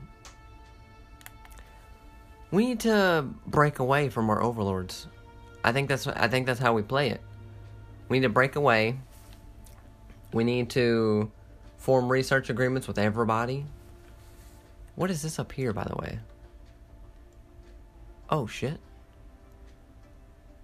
[2.52, 5.08] we need to break away from our overlords.
[5.64, 7.22] I think that's I think that's how we play it.
[8.08, 9.00] We need to break away.
[10.34, 11.32] We need to
[11.78, 13.66] form research agreements with everybody.
[14.96, 16.20] What is this up here, by the way?
[18.30, 18.80] Oh shit.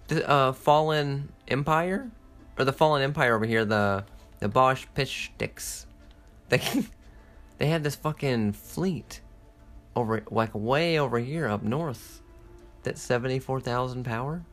[0.08, 2.12] The uh, fallen empire,
[2.60, 4.06] or the fallen empire over here, the
[4.40, 5.88] the Bosch pitch sticks.
[6.50, 6.62] They
[7.58, 9.22] they had this fucking fleet
[9.96, 12.22] over like way over here up north
[12.84, 14.44] that's 74,000 power?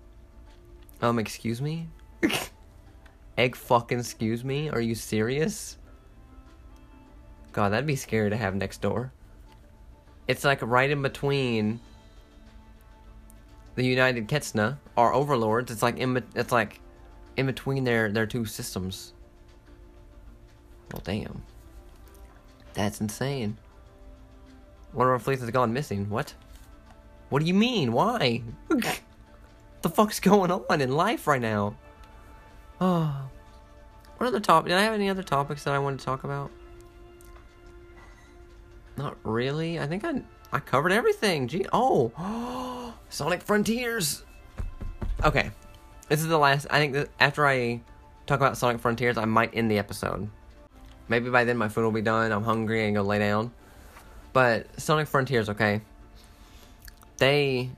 [1.01, 1.89] Um excuse me?
[3.39, 4.71] Egg fucking excuse me?
[4.71, 5.79] Are you serious?
[7.53, 9.13] God, that'd be scary to have next door.
[10.29, 11.81] It's like right in between
[13.75, 15.71] the United Ketsna, our overlords.
[15.71, 16.81] It's like in it's like
[17.37, 19.13] in between their their two systems.
[20.93, 21.43] Well, damn.
[22.75, 23.57] That's insane.
[24.93, 26.09] One of our fleets has gone missing.
[26.09, 26.35] What?
[27.31, 27.93] What do you mean?
[27.93, 28.43] Why?
[28.69, 31.77] the fuck's going on in life right now?
[32.81, 33.29] Oh.
[34.19, 34.69] What other topic?
[34.69, 36.53] Did I have any other topics that I wanted to talk about?
[38.97, 39.81] Not really.
[39.81, 40.23] I think I
[40.53, 41.49] I covered everything.
[41.49, 44.23] Gee, oh, Sonic Frontiers.
[45.25, 45.51] Okay,
[46.09, 46.67] this is the last.
[46.71, 47.81] I think that after I
[48.27, 50.29] talk about Sonic Frontiers, I might end the episode.
[51.09, 52.31] Maybe by then my food will be done.
[52.33, 53.51] I'm hungry and go lay down.
[54.33, 55.81] But Sonic Frontiers, okay.
[57.19, 57.71] They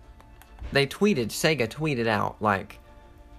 [0.72, 2.78] they tweeted Sega tweeted out like,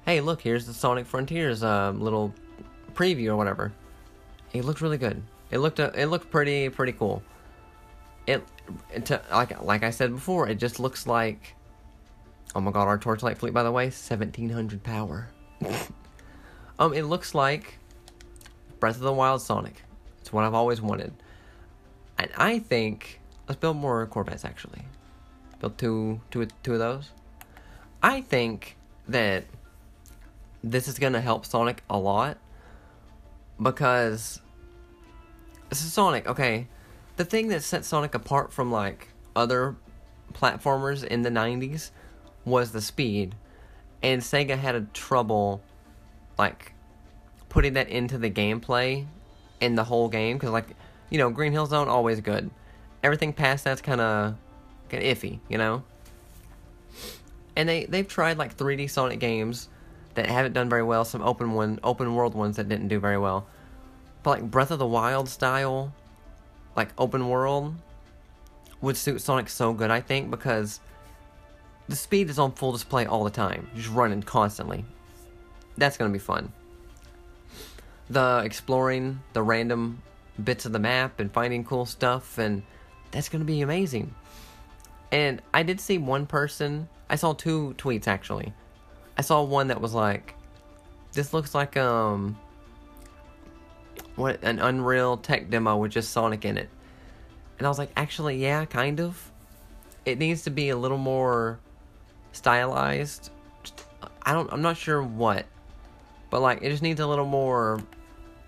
[0.06, 2.34] "Hey, look, here's the Sonic Frontiers uh, little
[2.94, 3.72] preview or whatever."
[4.54, 5.22] It looked really good.
[5.52, 7.24] It looked uh, it looked pretty pretty cool.
[8.28, 8.44] It,
[8.94, 11.56] it like like I said before, it just looks like.
[12.56, 15.30] Oh my god, our torchlight fleet, by the way, seventeen hundred power.
[16.80, 17.80] um, it looks like
[18.80, 19.84] Breath of the Wild Sonic.
[20.22, 21.14] It's what I've always wanted.
[22.18, 24.84] And I think let's build more Corvettes actually.
[25.60, 27.12] Build two, two, two of those.
[28.02, 29.46] I think that
[30.64, 32.38] this is gonna help Sonic a lot
[33.62, 34.42] because
[35.70, 36.28] this is Sonic.
[36.28, 36.68] Okay,
[37.18, 39.76] the thing that set Sonic apart from like other
[40.34, 41.92] platformers in the '90s
[42.46, 43.36] was the speed,
[44.02, 45.62] and Sega had a trouble
[46.38, 46.74] like
[47.50, 49.06] putting that into the gameplay
[49.62, 50.76] in the whole game because like
[51.10, 52.50] you know Green Hill Zone always good.
[53.04, 54.36] Everything past that's kind of
[54.90, 55.84] iffy, you know.
[57.56, 59.70] And they they've tried like 3D Sonic games
[60.16, 61.06] that haven't done very well.
[61.06, 63.48] Some open one open world ones that didn't do very well.
[64.24, 65.94] But like Breath of the Wild style,
[66.76, 67.76] like open world,
[68.82, 69.92] would suit Sonic so good.
[69.92, 70.80] I think because
[71.88, 74.84] the speed is on full display all the time, just running constantly.
[75.78, 76.52] That's gonna be fun.
[78.10, 80.02] The exploring the random
[80.44, 82.64] bits of the map and finding cool stuff, and
[83.12, 84.14] that's gonna be amazing.
[85.12, 86.90] And I did see one person.
[87.10, 88.54] I saw two tweets actually.
[89.18, 90.36] I saw one that was like,
[91.14, 92.38] "This looks like um,
[94.16, 96.70] what an Unreal tech demo with just Sonic in it."
[97.58, 99.32] And I was like, "Actually, yeah, kind of.
[100.06, 101.60] It needs to be a little more
[102.34, 103.32] stylized.
[104.24, 104.52] I don't.
[104.52, 105.46] I'm not sure what,
[106.30, 107.82] but like, it just needs a little more,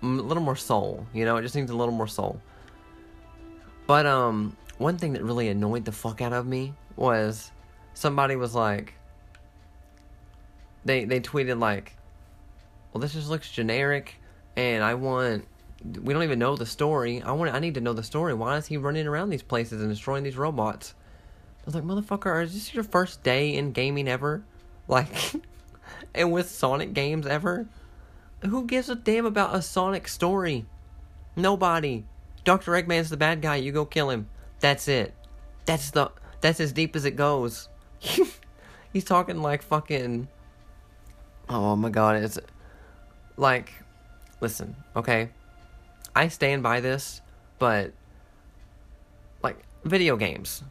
[0.02, 1.06] a little more soul.
[1.12, 2.40] You know, it just needs a little more soul."
[3.86, 7.50] But um, one thing that really annoyed the fuck out of me was
[7.94, 8.94] somebody was like
[10.84, 11.94] they they tweeted like
[12.92, 14.16] well this just looks generic
[14.56, 15.46] and I want
[16.02, 17.22] we don't even know the story.
[17.22, 18.34] I want I need to know the story.
[18.34, 20.94] Why is he running around these places and destroying these robots?
[21.60, 24.42] I was like, motherfucker, is this your first day in gaming ever?
[24.90, 25.34] Like
[26.14, 27.66] and with Sonic games ever?
[28.46, 30.66] Who gives a damn about a Sonic story?
[31.34, 32.04] Nobody.
[32.44, 32.72] Dr.
[32.72, 34.28] Eggman's the bad guy, you go kill him.
[34.60, 35.14] That's it.
[35.66, 36.10] That's the
[36.40, 37.68] that's as deep as it goes.
[38.92, 40.28] He's talking like fucking
[41.48, 42.38] Oh my god, it's
[43.36, 43.72] like
[44.40, 45.30] listen, okay?
[46.14, 47.20] I stand by this,
[47.58, 47.92] but
[49.42, 50.62] like video games.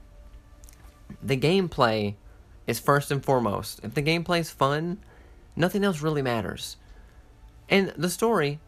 [1.21, 2.15] The gameplay
[2.65, 3.81] is first and foremost.
[3.83, 4.99] If the gameplay is fun,
[5.55, 6.77] nothing else really matters.
[7.69, 8.59] And the story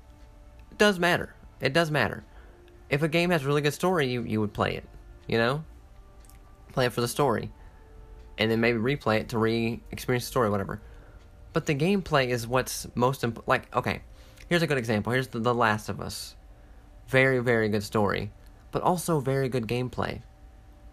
[0.78, 1.34] does matter.
[1.62, 2.24] It does matter.
[2.90, 4.86] If a game has really good story, you, you would play it.
[5.28, 5.64] You know?
[6.74, 7.52] Play it for the story.
[8.38, 10.82] And then maybe replay it to re experience the story, whatever.
[11.54, 13.48] But the gameplay is what's most important.
[13.48, 14.02] Like, okay,
[14.48, 15.12] here's a good example.
[15.12, 16.36] Here's the, the Last of Us.
[17.08, 18.32] Very, very good story,
[18.72, 20.22] but also very good gameplay.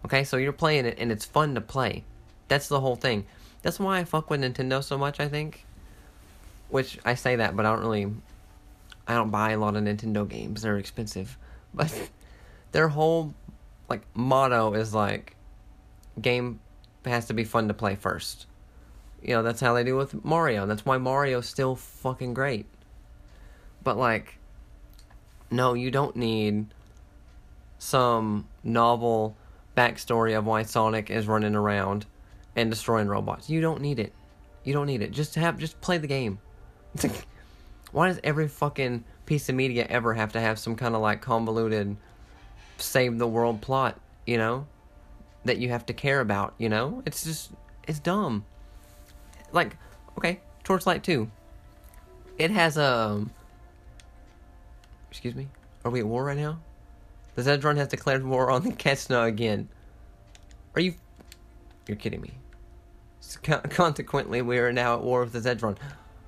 [0.05, 2.03] Okay, so you're playing it and it's fun to play.
[2.47, 3.25] That's the whole thing.
[3.61, 5.65] That's why I fuck with Nintendo so much, I think.
[6.69, 8.13] Which I say that, but I don't really.
[9.07, 10.61] I don't buy a lot of Nintendo games.
[10.61, 11.37] They're expensive.
[11.73, 11.93] But
[12.71, 13.35] their whole
[13.87, 15.35] like motto is like
[16.19, 16.59] game
[17.05, 18.47] has to be fun to play first.
[19.21, 20.65] You know, that's how they do with Mario.
[20.65, 22.65] That's why Mario's still fucking great.
[23.83, 24.39] But like
[25.51, 26.67] no, you don't need
[27.79, 29.37] some novel
[29.75, 32.05] backstory of why Sonic is running around
[32.55, 33.49] and destroying robots.
[33.49, 34.13] You don't need it.
[34.63, 35.11] You don't need it.
[35.11, 36.39] Just have just play the game.
[37.91, 41.21] Why does every fucking piece of media ever have to have some kind of like
[41.21, 41.97] convoluted
[42.77, 44.67] save the world plot, you know?
[45.45, 47.01] That you have to care about, you know?
[47.05, 47.51] It's just
[47.87, 48.45] it's dumb.
[49.51, 49.77] Like,
[50.17, 51.29] okay, Torchlight 2.
[52.37, 53.31] It has a um,
[55.09, 55.47] Excuse me?
[55.83, 56.59] Are we at war right now?
[57.35, 59.69] The Zedron has declared war on the Ketsna again.
[60.75, 60.95] Are you
[61.87, 62.33] You're kidding me.
[63.19, 65.77] So, Consequently, we are now at war with the Zedron.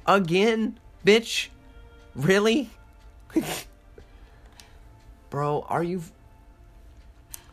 [0.10, 0.80] Again?
[1.06, 1.50] Bitch?
[2.16, 2.72] Really?
[5.30, 6.02] Bro, are you.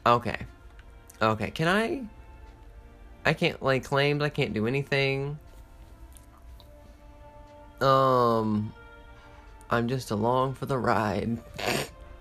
[0.07, 0.39] Okay.
[1.21, 2.07] Okay, can I.
[3.27, 5.39] I can't lay claims, I can't do anything.
[7.83, 8.73] Um.
[9.69, 11.39] I'm just along for the ride.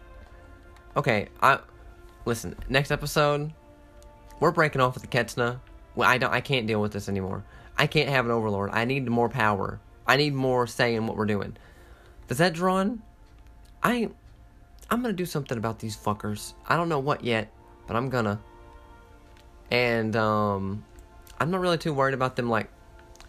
[0.98, 1.60] okay, I.
[2.26, 3.54] listen, next episode,
[4.42, 5.62] we're breaking off with the Ketsna.
[5.96, 6.34] Well, I don't.
[6.34, 7.46] I can't deal with this anymore.
[7.78, 8.72] I can't have an overlord.
[8.74, 9.80] I need more power.
[10.08, 11.58] I need more say in what we're doing.
[12.28, 13.00] The Zedron,
[13.84, 14.10] I,
[14.90, 16.54] I'm gonna do something about these fuckers.
[16.68, 17.52] I don't know what yet,
[17.88, 18.40] but I'm gonna.
[19.72, 20.84] And um,
[21.40, 22.70] I'm not really too worried about them like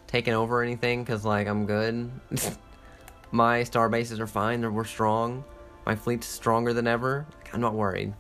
[0.07, 2.11] taking over anything, cause like I'm good.
[3.31, 4.61] My star bases are fine.
[4.61, 5.45] They're, we're strong.
[5.85, 7.27] My fleet's stronger than ever.
[7.53, 8.15] I'm not worried.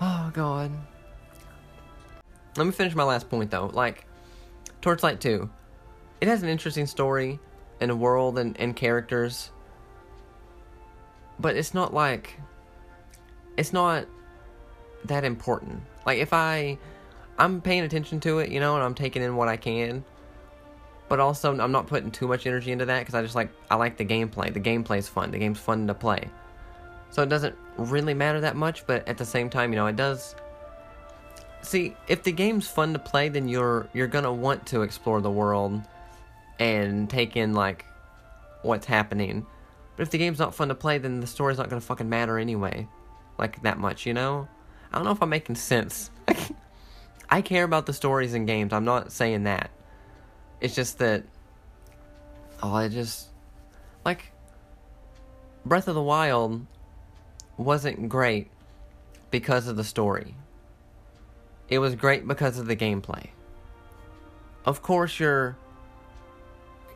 [0.00, 0.70] Oh god.
[2.56, 3.70] Let me finish my last point though.
[3.72, 4.04] Like,
[4.82, 5.48] Torchlight 2.
[6.22, 7.40] It has an interesting story
[7.80, 9.50] and a world and, and characters.
[11.40, 12.38] But it's not like
[13.56, 14.06] it's not
[15.06, 15.82] that important.
[16.06, 16.78] Like if I
[17.38, 20.04] I'm paying attention to it, you know, and I'm taking in what I can.
[21.08, 23.74] But also I'm not putting too much energy into that cuz I just like I
[23.74, 24.54] like the gameplay.
[24.54, 25.32] The gameplay's fun.
[25.32, 26.30] The game's fun to play.
[27.10, 29.96] So it doesn't really matter that much, but at the same time, you know, it
[29.96, 30.36] does
[31.62, 35.20] See, if the game's fun to play, then you're you're going to want to explore
[35.20, 35.82] the world
[36.62, 37.84] and take in like
[38.62, 39.46] what's happening.
[39.96, 42.38] But if the game's not fun to play, then the story's not to fucking matter
[42.38, 42.88] anyway.
[43.38, 44.48] Like that much, you know?
[44.92, 46.10] I don't know if I'm making sense.
[47.30, 48.72] I care about the stories in games.
[48.72, 49.70] I'm not saying that.
[50.60, 51.24] It's just that
[52.62, 53.28] oh, I just
[54.04, 54.32] like
[55.64, 56.64] Breath of the Wild
[57.56, 58.50] wasn't great
[59.30, 60.34] because of the story.
[61.68, 63.28] It was great because of the gameplay.
[64.64, 65.56] Of course, you're,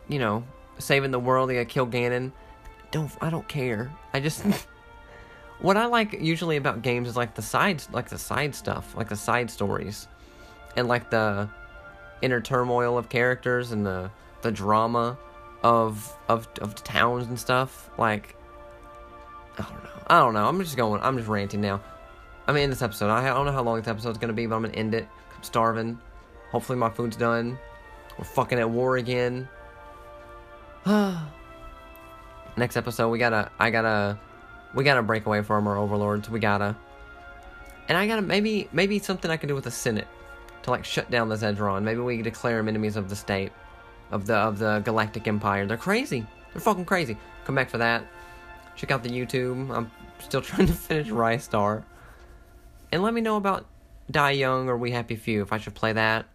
[0.09, 0.45] you know,
[0.79, 1.51] saving the world.
[1.51, 2.33] You gotta kill Ganon.
[2.91, 3.91] Don't I don't care.
[4.13, 4.45] I just
[5.61, 9.09] what I like usually about games is like the sides, like the side stuff, like
[9.09, 10.09] the side stories,
[10.77, 11.49] and like the
[12.23, 14.11] inner turmoil of characters and the
[14.43, 15.19] the drama
[15.63, 17.91] of of of towns and stuff.
[17.99, 18.37] Like
[19.59, 20.03] I don't know.
[20.07, 20.47] I don't know.
[20.47, 21.01] I'm just going.
[21.03, 21.81] I'm just ranting now.
[22.47, 23.11] I'm end this episode.
[23.11, 25.09] I don't know how long this episode's gonna be, but I'm gonna end it.
[25.35, 25.99] I'm starving.
[26.53, 27.59] Hopefully my food's done.
[28.19, 29.49] We're fucking at war again.
[32.57, 33.51] Next episode, we gotta.
[33.59, 34.18] I gotta.
[34.72, 36.30] We gotta break away from our overlords.
[36.30, 36.76] We gotta.
[37.89, 40.07] And I gotta maybe maybe something I can do with the Senate
[40.62, 41.82] to like shut down the Zedron.
[41.82, 43.51] Maybe we declare them enemies of the state,
[44.12, 45.66] of the of the Galactic Empire.
[45.66, 46.24] They're crazy.
[46.53, 47.16] They're fucking crazy.
[47.45, 48.07] Come back for that.
[48.76, 49.76] Check out the YouTube.
[49.76, 51.82] I'm still trying to finish Ristar.
[52.93, 53.66] And let me know about
[54.09, 56.26] Die Young or We Happy Few if I should play that.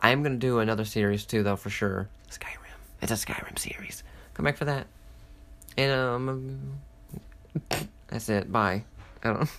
[0.00, 2.08] I am gonna do another series too, though for sure.
[2.30, 2.65] Skyrim.
[3.02, 4.02] It's a Skyrim series.
[4.34, 4.86] Come back for that.
[5.76, 6.78] And um,
[8.08, 8.50] that's it.
[8.50, 8.84] Bye.
[9.22, 9.50] I don't.